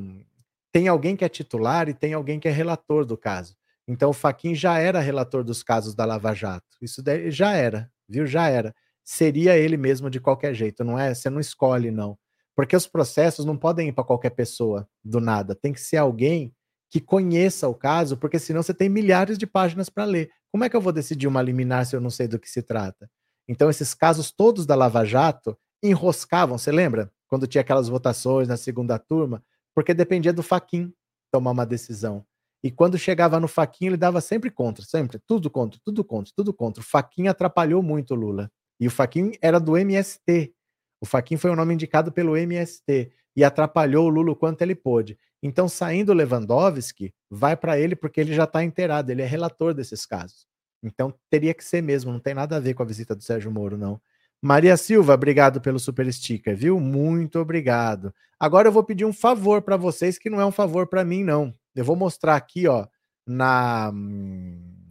[0.72, 3.56] tem alguém que é titular e tem alguém que é relator do caso.
[3.86, 6.76] Então o Faquin já era relator dos casos da Lava Jato.
[6.80, 8.26] Isso já era, viu?
[8.26, 8.74] Já era.
[9.04, 11.14] Seria ele mesmo de qualquer jeito, não é?
[11.14, 12.16] Você não escolhe não.
[12.54, 15.54] Porque os processos não podem ir para qualquer pessoa do nada.
[15.54, 16.54] Tem que ser alguém
[16.90, 20.30] que conheça o caso, porque senão você tem milhares de páginas para ler.
[20.52, 22.62] Como é que eu vou decidir uma liminar se eu não sei do que se
[22.62, 23.10] trata?
[23.48, 27.10] Então, esses casos todos da Lava Jato enroscavam, você lembra?
[27.26, 29.42] Quando tinha aquelas votações na segunda turma,
[29.74, 30.92] porque dependia do Faquin
[31.32, 32.24] tomar uma decisão.
[32.62, 36.52] E quando chegava no Faquin, ele dava sempre contra, sempre, tudo contra, tudo contra, tudo
[36.52, 36.82] contra.
[36.82, 38.50] O Faquin atrapalhou muito o Lula.
[38.78, 40.54] E o Faquin era do MST.
[41.00, 44.74] O Faquin foi um nome indicado pelo MST e atrapalhou o Lula o quanto ele
[44.74, 45.18] pôde.
[45.42, 50.06] Então, saindo Lewandowski, vai para ele porque ele já está inteirado, ele é relator desses
[50.06, 50.46] casos.
[50.82, 53.50] Então, teria que ser mesmo, não tem nada a ver com a visita do Sérgio
[53.50, 54.00] Moro, não.
[54.40, 56.80] Maria Silva, obrigado pelo super sticker, viu?
[56.80, 58.12] Muito obrigado.
[58.38, 61.22] Agora eu vou pedir um favor para vocês, que não é um favor para mim,
[61.22, 61.54] não.
[61.74, 62.86] Eu vou mostrar aqui, ó,
[63.26, 63.92] na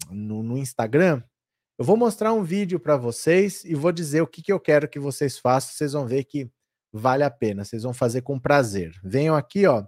[0.09, 1.21] no, no Instagram.
[1.77, 4.87] Eu vou mostrar um vídeo para vocês e vou dizer o que, que eu quero
[4.87, 5.73] que vocês façam.
[5.73, 6.49] Vocês vão ver que
[6.93, 7.65] vale a pena.
[7.65, 8.93] Vocês vão fazer com prazer.
[9.03, 9.83] Venham aqui, ó.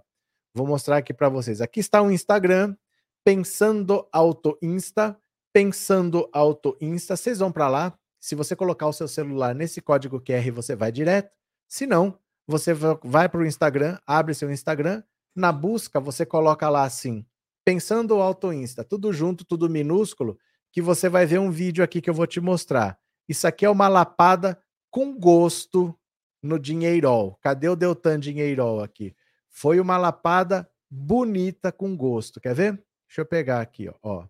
[0.54, 1.60] Vou mostrar aqui para vocês.
[1.60, 2.76] Aqui está o Instagram,
[3.24, 5.18] Pensando Auto Insta,
[5.52, 7.16] Pensando Auto Insta.
[7.16, 7.98] Vocês vão para lá.
[8.20, 11.30] Se você colocar o seu celular nesse código QR, você vai direto.
[11.66, 15.02] Se não, você vai para o Instagram, abre seu Instagram.
[15.34, 17.26] Na busca, você coloca lá assim,
[17.64, 20.38] Pensando Auto Insta, tudo junto, tudo minúsculo,
[20.70, 22.96] que você vai ver um vídeo aqui que eu vou te mostrar.
[23.28, 24.56] Isso aqui é uma lapada
[24.90, 25.98] com gosto
[26.40, 27.36] no dinheirol.
[27.40, 29.16] Cadê o Deltan dinheirol aqui?
[29.56, 32.40] Foi uma lapada bonita com gosto.
[32.40, 32.72] Quer ver?
[33.06, 33.94] Deixa eu pegar aqui, ó.
[34.02, 34.26] ó.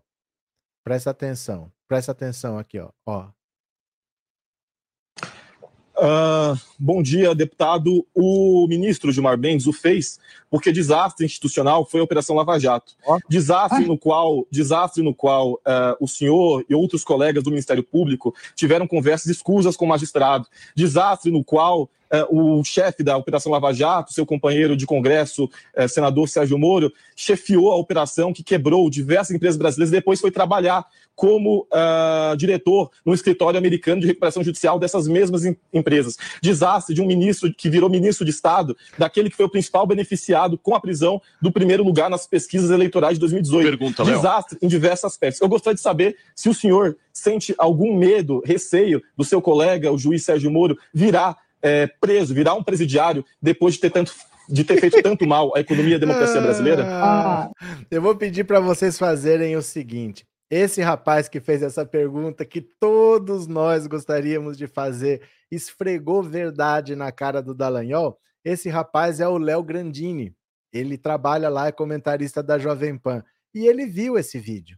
[0.83, 1.71] Presta atenção.
[1.87, 2.91] Presta atenção aqui, ó.
[3.07, 3.29] ó.
[5.97, 8.05] Uh, bom dia, deputado.
[8.13, 12.93] O ministro Gilmar Mendes o fez porque desastre institucional foi a Operação Lava Jato.
[13.07, 13.17] Oh.
[13.27, 13.87] Desastre ah.
[13.87, 18.87] no qual, desastre no qual uh, o senhor e outros colegas do Ministério Público tiveram
[18.87, 20.47] conversas escusas com o magistrado.
[20.75, 21.89] Desastre no qual
[22.29, 27.71] o chefe da Operação Lava Jato, seu companheiro de Congresso, é, senador Sérgio Moro, chefiou
[27.71, 30.85] a operação que quebrou diversas empresas brasileiras e depois foi trabalhar
[31.15, 36.17] como uh, diretor no escritório americano de recuperação judicial dessas mesmas em, empresas.
[36.41, 40.57] Desastre de um ministro que virou ministro de Estado, daquele que foi o principal beneficiado
[40.57, 43.77] com a prisão do primeiro lugar nas pesquisas eleitorais de 2018.
[43.77, 44.65] Pergunta, Desastre Léo.
[44.65, 45.41] em diversos aspectos.
[45.41, 49.97] Eu gostaria de saber se o senhor sente algum medo, receio do seu colega, o
[49.97, 54.13] juiz Sérgio Moro, virar é, preso, virar um presidiário depois de ter tanto
[54.47, 56.85] de ter feito tanto mal à economia e à democracia brasileira?
[56.87, 57.49] Ah,
[57.89, 62.61] eu vou pedir para vocês fazerem o seguinte: esse rapaz que fez essa pergunta que
[62.61, 68.19] todos nós gostaríamos de fazer, esfregou verdade na cara do Dallagnol.
[68.43, 70.35] Esse rapaz é o Léo Grandini.
[70.71, 73.23] Ele trabalha lá, é comentarista da Jovem Pan.
[73.55, 74.77] E ele viu esse vídeo.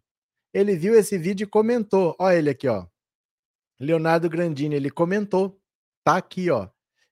[0.53, 2.15] Ele viu esse vídeo e comentou.
[2.17, 2.85] Olha ele aqui, ó.
[3.77, 5.59] Leonardo Grandini, ele comentou.
[6.03, 6.69] Tá aqui, ó.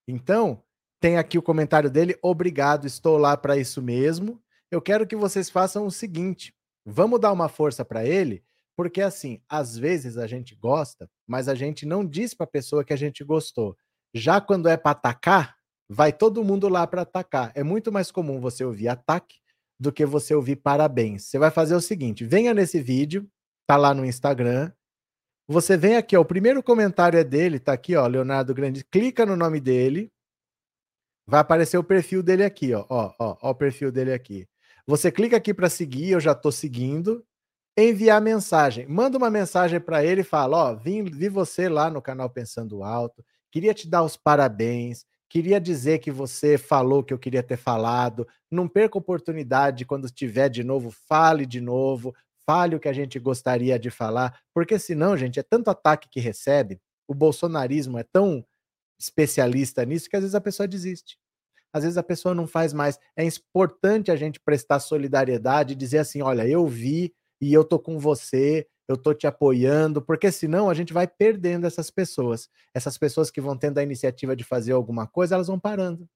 [0.07, 0.61] Então,
[0.99, 2.17] tem aqui o comentário dele.
[2.21, 4.41] Obrigado, estou lá para isso mesmo.
[4.71, 6.53] Eu quero que vocês façam o seguinte:
[6.85, 8.43] vamos dar uma força para ele,
[8.75, 12.83] porque assim, às vezes a gente gosta, mas a gente não diz para a pessoa
[12.83, 13.77] que a gente gostou.
[14.13, 15.55] Já quando é para atacar,
[15.89, 17.51] vai todo mundo lá para atacar.
[17.55, 19.39] É muito mais comum você ouvir ataque
[19.79, 21.23] do que você ouvir parabéns.
[21.25, 23.29] Você vai fazer o seguinte: venha nesse vídeo,
[23.67, 24.71] tá lá no Instagram,
[25.47, 28.83] você vem aqui, ó, o primeiro comentário é dele, tá aqui, ó, Leonardo Grande.
[28.83, 30.11] Clica no nome dele,
[31.27, 34.47] vai aparecer o perfil dele aqui, ó, ó, ó, ó o perfil dele aqui.
[34.87, 37.25] Você clica aqui para seguir, eu já estou seguindo.
[37.77, 38.87] Enviar mensagem.
[38.87, 42.83] Manda uma mensagem para ele e fala: Ó, vim, vi você lá no canal Pensando
[42.83, 43.25] Alto.
[43.51, 48.27] queria te dar os parabéns, queria dizer que você falou que eu queria ter falado.
[48.49, 52.15] Não perca oportunidade quando estiver de novo, fale de novo,
[52.45, 56.19] fale o que a gente gostaria de falar, porque senão, gente, é tanto ataque que
[56.19, 58.45] recebe, o bolsonarismo é tão
[58.99, 61.17] especialista nisso que às vezes a pessoa desiste.
[61.73, 62.97] Às vezes a pessoa não faz mais.
[63.17, 67.77] É importante a gente prestar solidariedade e dizer assim: olha, eu vi e eu tô
[67.77, 72.47] com você, eu tô te apoiando, porque senão a gente vai perdendo essas pessoas.
[72.73, 76.07] Essas pessoas que vão tendo a iniciativa de fazer alguma coisa, elas vão parando.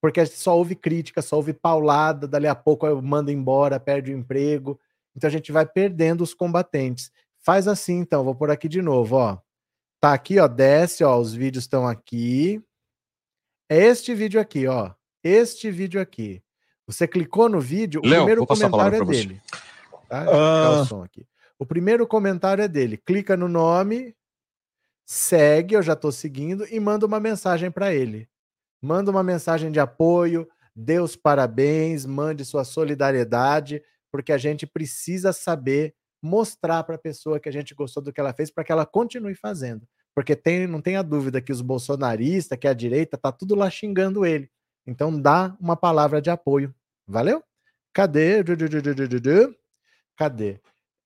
[0.00, 4.18] Porque só houve crítica, só houve paulada, dali a pouco eu mando embora, perde o
[4.18, 4.80] emprego.
[5.16, 7.10] Então a gente vai perdendo os combatentes.
[7.38, 9.38] Faz assim, então, vou por aqui de novo, ó.
[10.00, 12.62] Tá aqui, ó, desce, ó, os vídeos estão aqui.
[13.68, 14.92] É este vídeo aqui, ó.
[15.22, 16.42] Este vídeo aqui.
[16.86, 19.42] Você clicou no vídeo, o primeiro comentário é dele.
[20.08, 20.24] Tá?
[20.24, 20.82] Uh...
[20.82, 21.26] o som aqui.
[21.58, 22.96] O primeiro comentário é dele.
[22.96, 24.16] Clica no nome,
[25.04, 28.28] segue, eu já estou seguindo, e manda uma mensagem para ele.
[28.80, 35.32] Manda uma mensagem de apoio, dê os parabéns, mande sua solidariedade, porque a gente precisa
[35.32, 38.72] saber mostrar para a pessoa que a gente gostou do que ela fez para que
[38.72, 39.86] ela continue fazendo.
[40.14, 44.26] Porque tem, não tenha dúvida que os bolsonaristas, que a direita, tá tudo lá xingando
[44.26, 44.50] ele.
[44.86, 46.74] Então dá uma palavra de apoio.
[47.06, 47.42] Valeu?
[47.92, 48.42] Cadê?
[50.16, 50.60] Cadê?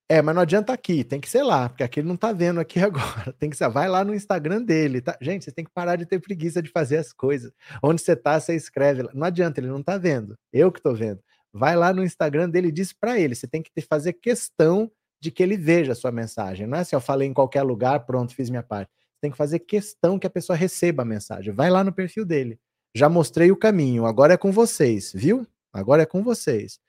[0.09, 2.61] É, mas não adianta aqui, tem que ser lá, porque aqui ele não tá vendo
[2.61, 3.33] aqui agora.
[3.39, 5.17] Tem que ser, vai lá no Instagram dele, tá?
[5.21, 7.51] Gente, você tem que parar de ter preguiça de fazer as coisas.
[7.83, 9.09] Onde você tá, você escreve.
[9.15, 10.37] Não adianta, ele não tá vendo.
[10.53, 11.21] Eu que tô vendo.
[11.53, 14.91] Vai lá no Instagram dele e diz para ele, você tem que fazer questão
[15.21, 16.67] de que ele veja a sua mensagem.
[16.67, 18.91] Não é assim, eu falei em qualquer lugar, pronto, fiz minha parte.
[19.21, 21.55] Tem que fazer questão que a pessoa receba a mensagem.
[21.55, 22.59] Vai lá no perfil dele.
[22.95, 25.47] Já mostrei o caminho, agora é com vocês, viu?
[25.73, 26.81] Agora é com vocês.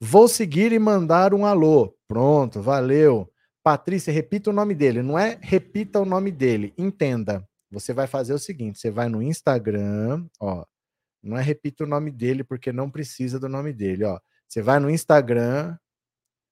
[0.00, 1.94] Vou seguir e mandar um alô.
[2.06, 3.30] Pronto, valeu.
[3.62, 5.02] Patrícia, repita o nome dele.
[5.02, 7.46] Não é repita o nome dele, entenda.
[7.70, 10.64] Você vai fazer o seguinte: você vai no Instagram, ó.
[11.28, 14.18] Não é repita o nome dele, porque não precisa do nome dele, ó.
[14.48, 15.76] Você vai no Instagram,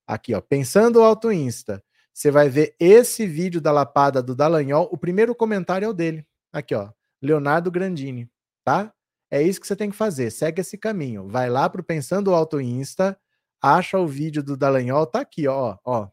[0.07, 4.97] Aqui, ó, pensando alto Insta, você vai ver esse vídeo da lapada do Dallagnol, o
[4.97, 6.25] primeiro comentário é o dele.
[6.51, 8.29] Aqui, ó, Leonardo Grandini,
[8.63, 8.93] tá?
[9.29, 11.27] É isso que você tem que fazer, segue esse caminho.
[11.27, 13.19] Vai lá pro Pensando Alto Insta,
[13.61, 16.09] acha o vídeo do Dallagnol, tá aqui, ó, ó.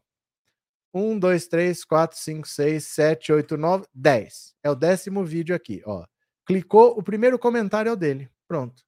[0.93, 4.55] 1, 2, 3, 4, 5, 6, 7, 8, 9, 10.
[4.61, 6.05] É o décimo vídeo aqui, ó.
[6.45, 8.29] Clicou, o primeiro comentário é o dele.
[8.47, 8.83] Pronto.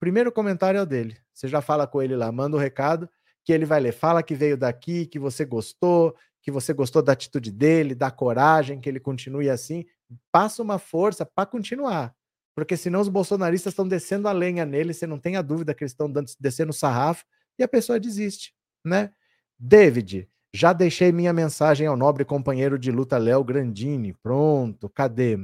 [0.00, 1.16] Primeiro comentário é o dele.
[1.32, 3.08] Você já fala com ele lá, manda o um recado
[3.44, 3.92] que ele vai ler.
[3.92, 8.80] Fala que veio daqui, que você gostou, que você gostou da atitude dele, da coragem,
[8.80, 9.84] que ele continue assim.
[10.30, 12.14] Passa uma força para continuar.
[12.54, 15.82] Porque senão os bolsonaristas estão descendo a lenha nele, você não tem a dúvida que
[15.82, 17.24] eles estão descendo o sarrafo,
[17.58, 18.54] e a pessoa desiste,
[18.84, 19.12] né?
[19.58, 24.12] David, já deixei minha mensagem ao nobre companheiro de luta Léo Grandini.
[24.12, 25.38] Pronto, cadê?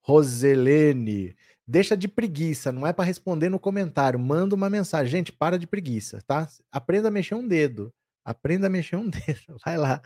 [0.00, 1.36] Roselene,
[1.66, 4.18] Deixa de preguiça, não é para responder no comentário.
[4.18, 5.10] Manda uma mensagem.
[5.10, 6.48] Gente, para de preguiça, tá?
[6.70, 7.92] Aprenda a mexer um dedo.
[8.24, 9.56] Aprenda a mexer um dedo.
[9.64, 10.00] Vai lá.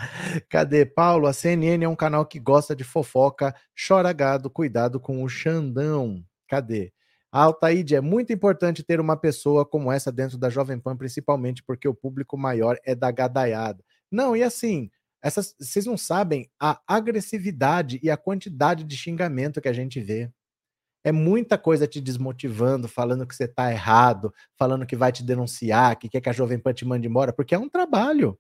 [0.49, 0.85] Cadê?
[0.85, 3.55] Paulo, a CNN é um canal que gosta de fofoca.
[3.89, 6.23] Chora gado, cuidado com o Xandão.
[6.49, 6.93] Cadê?
[7.33, 11.87] Altaíde, é muito importante ter uma pessoa como essa dentro da Jovem Pan, principalmente porque
[11.89, 13.85] o público maior é da gadaiada.
[14.11, 14.91] Não, e assim,
[15.23, 20.31] essas, vocês não sabem a agressividade e a quantidade de xingamento que a gente vê
[21.07, 25.97] é muita coisa te desmotivando, falando que você está errado, falando que vai te denunciar,
[25.97, 28.37] que quer que a Jovem Pan te mande embora, porque é um trabalho.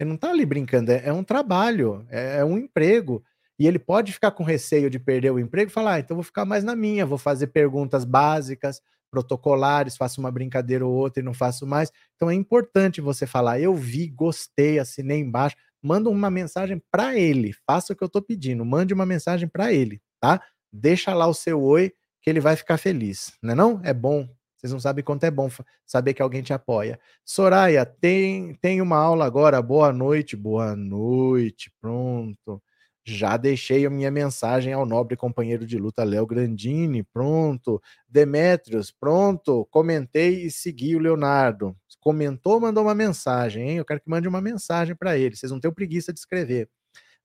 [0.00, 3.22] Ele não está ali brincando, é, é um trabalho, é, é, um emprego.
[3.58, 6.24] E ele pode ficar com receio de perder o emprego e falar: ah, então vou
[6.24, 8.80] ficar mais na minha, vou fazer perguntas básicas,
[9.10, 11.92] protocolares, faço uma brincadeira ou outra e não faço mais.
[12.16, 15.56] Então é importante você falar: eu vi, gostei, assinei embaixo.
[15.82, 19.74] Manda uma mensagem para ele, faça o que eu estou pedindo, mande uma mensagem para
[19.74, 20.40] ele, tá?
[20.72, 23.80] Deixa lá o seu oi que ele vai ficar feliz, não é não?
[23.84, 24.28] É bom.
[24.62, 25.50] Vocês não sabem quanto é bom
[25.84, 26.98] saber que alguém te apoia.
[27.24, 29.60] Soraya, tem, tem uma aula agora.
[29.60, 31.72] Boa noite, boa noite.
[31.80, 32.62] Pronto.
[33.04, 37.02] Já deixei a minha mensagem ao nobre companheiro de luta Léo Grandini.
[37.02, 37.82] Pronto.
[38.08, 39.66] Demetrios, pronto.
[39.68, 41.76] Comentei e segui o Leonardo.
[41.98, 43.76] Comentou, mandou uma mensagem, hein?
[43.78, 45.34] Eu quero que mande uma mensagem para ele.
[45.34, 46.68] Vocês não têm preguiça de escrever.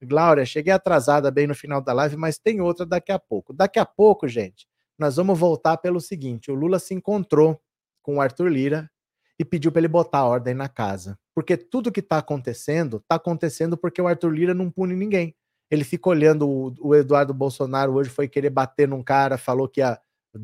[0.03, 3.51] Glória, cheguei atrasada bem no final da live, mas tem outra daqui a pouco.
[3.53, 4.67] Daqui a pouco, gente,
[4.97, 7.59] nós vamos voltar pelo seguinte: o Lula se encontrou
[8.01, 8.89] com o Arthur Lira
[9.39, 11.17] e pediu para ele botar ordem na casa.
[11.33, 15.35] Porque tudo que está acontecendo, está acontecendo porque o Arthur Lira não pune ninguém.
[15.69, 19.81] Ele fica olhando o, o Eduardo Bolsonaro hoje foi querer bater num cara, falou que
[19.81, 19.99] ia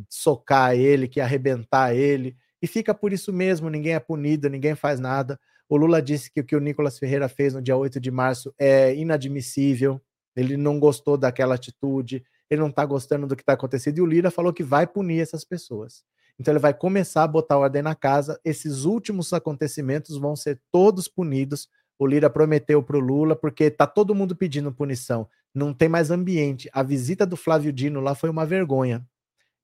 [0.09, 4.75] socar ele, que ia arrebentar ele, e fica por isso mesmo, ninguém é punido, ninguém
[4.75, 5.39] faz nada.
[5.69, 8.53] O Lula disse que o que o Nicolas Ferreira fez no dia 8 de março
[8.57, 10.01] é inadmissível,
[10.35, 14.05] ele não gostou daquela atitude, ele não está gostando do que está acontecendo, e o
[14.05, 16.03] Lira falou que vai punir essas pessoas.
[16.39, 18.39] Então ele vai começar a botar ordem na casa.
[18.43, 21.69] Esses últimos acontecimentos vão ser todos punidos.
[21.97, 25.27] O Lira prometeu para o Lula, porque tá todo mundo pedindo punição.
[25.53, 26.69] Não tem mais ambiente.
[26.73, 29.05] A visita do Flávio Dino lá foi uma vergonha.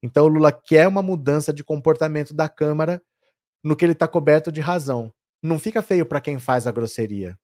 [0.02, 3.02] Então o Lula quer uma mudança de comportamento da Câmara
[3.64, 5.12] no que ele está coberto de razão.
[5.42, 7.38] Não fica feio para quem faz a grosseria,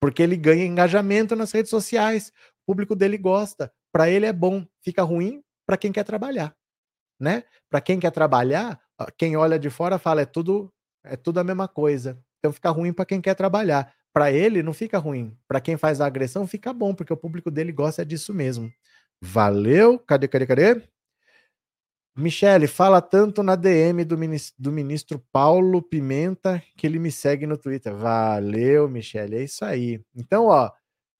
[0.00, 2.32] porque ele ganha engajamento nas redes sociais.
[2.62, 3.72] O público dele gosta.
[3.92, 4.66] Para ele é bom.
[4.82, 6.54] Fica ruim para quem quer trabalhar
[7.18, 7.44] né?
[7.70, 8.80] Para quem quer trabalhar,
[9.16, 10.72] quem olha de fora fala é tudo
[11.04, 12.18] é tudo a mesma coisa.
[12.38, 13.92] Então fica ruim para quem quer trabalhar.
[14.12, 15.36] Para ele não fica ruim.
[15.46, 18.70] Para quem faz a agressão fica bom, porque o público dele gosta disso mesmo.
[19.22, 19.98] Valeu.
[19.98, 20.82] Cadê, cadê, cadê?
[22.20, 27.46] Michele, fala tanto na DM do ministro, do ministro Paulo Pimenta que ele me segue
[27.46, 27.94] no Twitter.
[27.94, 29.36] Valeu, Michele.
[29.36, 30.02] É isso aí.
[30.16, 30.68] Então, ó,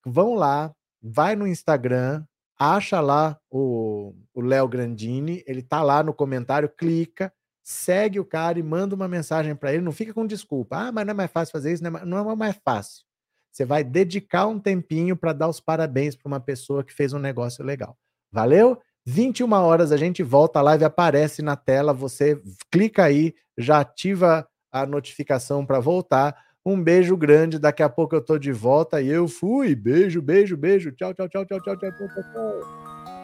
[0.05, 2.25] vão lá, vai no Instagram,
[2.59, 7.33] acha lá o Léo Grandini, ele tá lá no comentário, clica,
[7.63, 9.83] segue o cara e manda uma mensagem para ele.
[9.83, 10.89] Não fica com desculpa.
[10.89, 13.05] Ah, mas não é mais fácil fazer isso, não é, não é mais fácil.
[13.53, 17.21] Você vai dedicar um tempinho para dar os parabéns para uma pessoa que fez um
[17.21, 17.97] negócio legal.
[18.33, 18.81] Valeu?
[19.11, 22.39] 21 horas a gente volta, a live aparece na tela, você
[22.71, 26.37] clica aí, já ativa a notificação para voltar.
[26.65, 29.75] Um beijo grande, daqui a pouco eu tô de volta e eu fui.
[29.75, 30.93] Beijo, beijo, beijo.
[30.93, 33.18] Tchau, tchau, tchau, tchau, tchau, tchau, tchau, tchau.